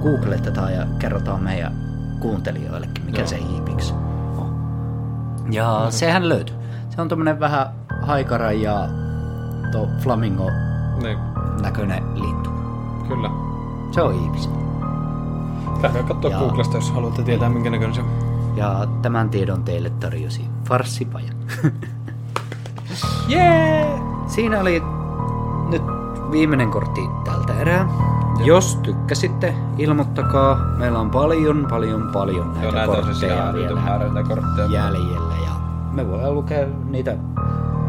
[0.01, 1.73] Googletetaan ja kerrotaan meidän
[2.19, 3.27] kuuntelijoillekin, mikä Joo.
[3.27, 4.08] se Iipiksi on.
[5.51, 6.55] Ja sehän löytyy.
[6.95, 7.67] Se on tommonen vähän
[8.01, 8.87] haikara ja
[9.71, 10.43] to flamingo
[11.01, 11.17] Niin,
[11.61, 12.49] näköinen lintu.
[13.07, 13.29] kyllä.
[13.91, 14.49] Se on Iipis.
[15.81, 16.39] Käykää katsoa Joo.
[16.39, 18.07] Googlesta, jos haluatte tietää, minkä näköinen se on.
[18.55, 21.31] Ja tämän tiedon teille tarjosi Farssipaja.
[23.27, 23.99] Jee!
[24.27, 24.83] Siinä oli
[25.69, 25.81] nyt
[26.31, 27.89] viimeinen kortti tältä erää.
[28.45, 30.55] Jos tykkäsitte, ilmoittakaa.
[30.55, 34.67] Meillä on paljon, paljon, paljon näitä, Joo, näitä siis kortteja vielä kortteja.
[34.71, 35.33] jäljellä.
[35.45, 35.51] Ja
[35.91, 37.11] me voidaan lukea niitä.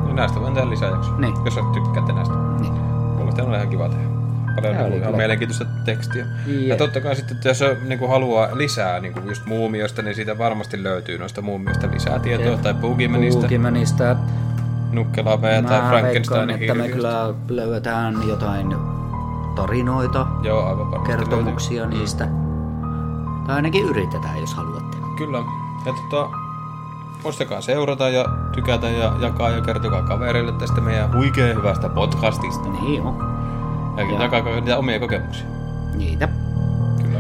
[0.09, 1.17] Ja näistä voin tehdä lisäjakso.
[1.19, 1.35] Niin.
[1.45, 2.35] Jos tykkäätte näistä.
[2.61, 2.73] Niin.
[2.73, 4.11] Mun mielestä on ihan kiva tehdä.
[4.57, 6.27] Paljon niinku, ihan mielenkiintoista tekstiä.
[6.47, 6.69] Jep.
[6.69, 11.19] Ja totta kai sitten, jos niinku haluaa lisää niinku just muumiosta, niin siitä varmasti löytyy
[11.19, 12.47] noista muumiosta lisää tietoa.
[12.47, 12.63] Jep.
[12.63, 14.17] Tai Boogiemanista, Boogiemanista.
[14.93, 18.75] Nukkelavea tai Frankensteinin että me kyllä löydetään jotain
[19.55, 22.29] tarinoita, Joo, aivan kertomuksia niistä.
[23.47, 24.97] Tai ainakin yritetään, jos haluatte.
[24.97, 25.17] löytyy.
[25.17, 25.39] Kyllä.
[25.87, 26.29] Ja tota,
[27.23, 28.25] muistakaa seurata ja
[28.55, 32.69] tykätä ja jakaa ja kertokaa kavereille tästä meidän huikean hyvästä podcastista.
[32.69, 33.17] Niin on.
[33.97, 35.47] Ja, Ja- jakakaa niitä omia kokemuksia.
[35.95, 36.29] Niitä.
[37.03, 37.19] Kyllä.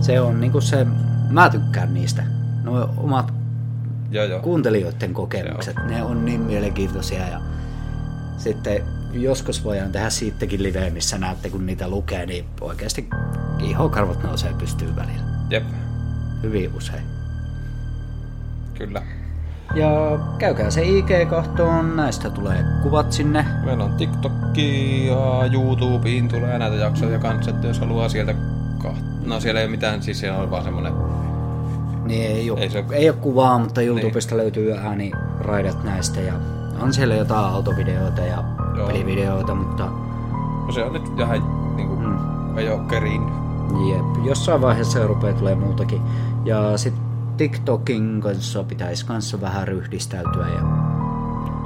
[0.00, 0.86] Se on niinku se,
[1.30, 2.22] mä tykkään niistä.
[2.64, 3.32] Nuo omat
[4.10, 4.40] Joo, joo.
[4.40, 7.40] kuuntelijoiden kokemukset, ne on niin mielenkiintoisia ja
[8.36, 8.82] sitten
[9.12, 13.08] joskus voidaan tehdä siitäkin live, missä näette kun niitä lukee, niin oikeasti
[13.58, 15.22] ihokarvat nousee pystyyn välillä.
[15.50, 15.64] Jep.
[16.42, 17.02] Hyvin usein.
[18.74, 19.02] Kyllä.
[19.74, 23.44] Ja käykää se IG kahtoon, näistä tulee kuvat sinne.
[23.64, 28.34] Meillä on TikTokki ja YouTubeen tulee näitä jaksoja kanssa, että jos haluaa sieltä
[28.78, 30.92] kaht- No siellä ei ole mitään, siis siellä on vaan semmonen...
[32.04, 36.32] Niin ei ole, Ei se- ei ole kuvaa, mutta YouTubesta löytyy ääniraidat näistä ja
[36.80, 38.44] on siellä jotain autovideoita ja
[38.76, 38.86] Joo.
[38.86, 39.86] pelivideoita, mutta
[40.66, 41.42] No se on nyt vähän
[41.76, 41.96] niinku...
[41.96, 42.06] Mm.
[42.06, 42.58] Mm.
[42.58, 43.22] Ei oo kerin.
[43.88, 46.02] Jep, jossain vaiheessa se rupeaa tulee muutakin.
[46.44, 47.02] Ja sitten
[47.36, 50.62] TikTokin kanssa pitäisi kanssa vähän ryhdistäytyä ja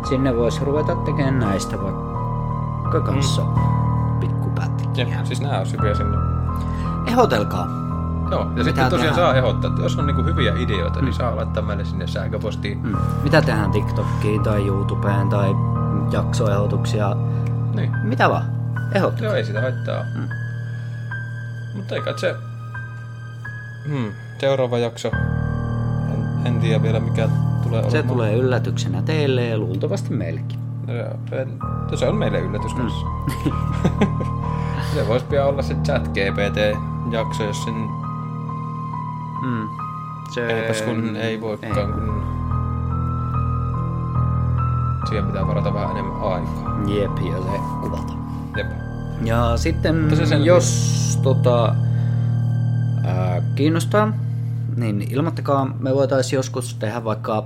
[0.08, 3.54] sinne voisi ruveta tekemään näistä vaikka kanssa mm.
[3.56, 5.24] Jep, pikkupätkiä.
[5.24, 6.16] siis nää on hyviä sinne.
[7.08, 7.83] Ehdotelkaa.
[8.34, 9.14] Joo, ja Mitä sitten tosiaan tehdään?
[9.14, 12.78] saa ehdottaa, että jos on niinku hyviä ideoita, niin saa laittaa meille sinne sähköpostiin.
[12.82, 12.96] Mm.
[13.22, 15.50] Mitä tehdään TikTokiin tai YouTubeen tai
[16.10, 17.16] jaksoehdotuksia,
[17.74, 17.90] Niin.
[18.02, 18.44] mitä vaan.
[18.94, 19.24] Ehdottakaa.
[19.26, 20.02] Joo, ei sitä haittaa.
[20.14, 20.20] Mm.
[20.20, 20.28] Mm.
[21.76, 22.34] Mutta eikä se...
[23.88, 24.12] Hmm.
[24.38, 25.08] Seuraava jakso.
[26.12, 27.28] En, en tiedä vielä mikä
[27.62, 28.08] tulee Se olemaan.
[28.08, 30.58] tulee yllätyksenä teille ja luultavasti meillekin.
[31.90, 32.80] No, se on meille yllätys Mm.
[32.80, 33.06] kanssa.
[34.94, 37.74] se voisi pian olla se chat GPT-jakso, jos sen...
[39.44, 39.68] Mm.
[40.30, 40.46] Se...
[40.46, 42.24] Eipäs kun ei voikaan, kun...
[45.08, 46.80] Siihen pitää varata vähän enemmän aikaa.
[46.86, 48.12] Jep, ja se kuvata.
[48.56, 48.66] Jep.
[49.24, 51.74] Ja sitten, se jos tota,
[53.04, 54.12] ää, kiinnostaa,
[54.76, 57.44] niin ilmoittakaa, me voitaisiin joskus tehdä vaikka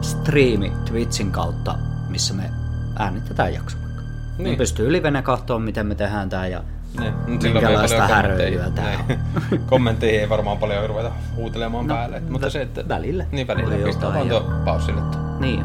[0.00, 1.74] striimi Twitchin kautta,
[2.08, 2.50] missä me
[2.98, 3.76] äänitetään jakso.
[3.76, 4.44] Niin.
[4.44, 4.58] Niin.
[4.58, 6.62] pystyy livenä katsoa, miten me tehdään tää ja
[7.00, 8.98] Ne, silloin ei minkälaista häröilyä kommentteja.
[8.98, 9.18] tää
[9.50, 9.58] Ne.
[9.70, 12.20] Kommentteihin ei varmaan paljon ruveta huutelemaan No, päälle.
[12.28, 12.88] Mutta vä- se, että...
[12.88, 13.24] välillä.
[13.32, 15.00] Niin välillä pistää vaan tuo paussille
[15.40, 15.64] Niin.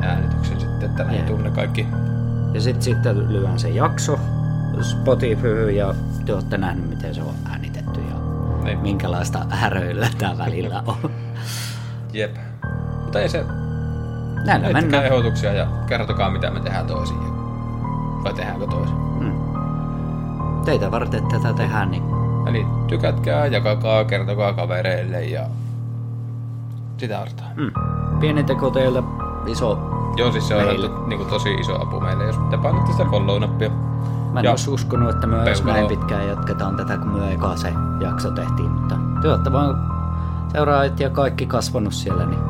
[0.00, 1.86] äänityksen sitten, että näin tunne kaikki.
[2.54, 4.18] Ja sitten sitten lyön se jakso
[4.82, 5.94] Spotify ja
[6.26, 8.16] te olette nähneet, miten se on äänitetty ja
[8.64, 8.78] Niin.
[8.78, 11.10] minkälaista häröilyä tää välillä on.
[12.12, 12.36] Jep.
[13.02, 13.44] Mutta ei se...
[14.46, 15.04] Näillä mennään.
[15.04, 17.16] ehdotuksia ja kertokaa mitä me tehdään toisin.
[18.24, 18.96] Vai tehdäänkö toisin.
[19.20, 19.39] Mm.
[20.64, 22.02] Teitä varten tätä tehdään, niin
[22.46, 25.42] Eli tykätkää, jakakaa, kertokaa kavereille ja
[26.98, 27.46] sitä artaa.
[27.56, 27.70] mm.
[28.20, 29.02] pieni teko teiltä,
[29.46, 29.78] iso.
[30.16, 30.90] Joo, siis se on Meille.
[31.06, 33.70] niin kuin, tosi iso apu meille, jos te painatte sitä follow-nappia.
[34.32, 37.56] Mä en Ja olisi uskonut, että me edes näin pitkään jatketaan tätä, kun me eka
[37.56, 39.74] se jakso tehtiin, mutta te olette vaan
[40.52, 42.40] seuraajat ja kaikki kasvanut siellä, niin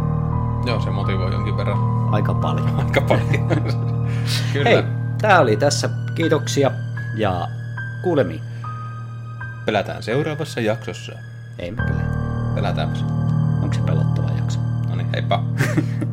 [0.66, 1.78] Joo, se motivoi jonkin verran.
[2.12, 2.70] aika paljon.
[2.86, 3.48] Aika paljon.
[4.52, 4.70] Kyllä.
[4.70, 4.82] Hei,
[5.20, 5.90] tää oli tässä.
[6.14, 6.70] Kiitoksia
[7.16, 7.48] ja
[8.02, 8.42] kuulemiin.
[9.64, 11.12] Pelätään seuraavassa jaksossa.
[11.58, 12.02] Ei me kyllä.
[12.54, 12.98] Pelätäänpä.
[13.62, 14.60] Onko se pelottava jakso?
[14.88, 15.44] No niin, heippa.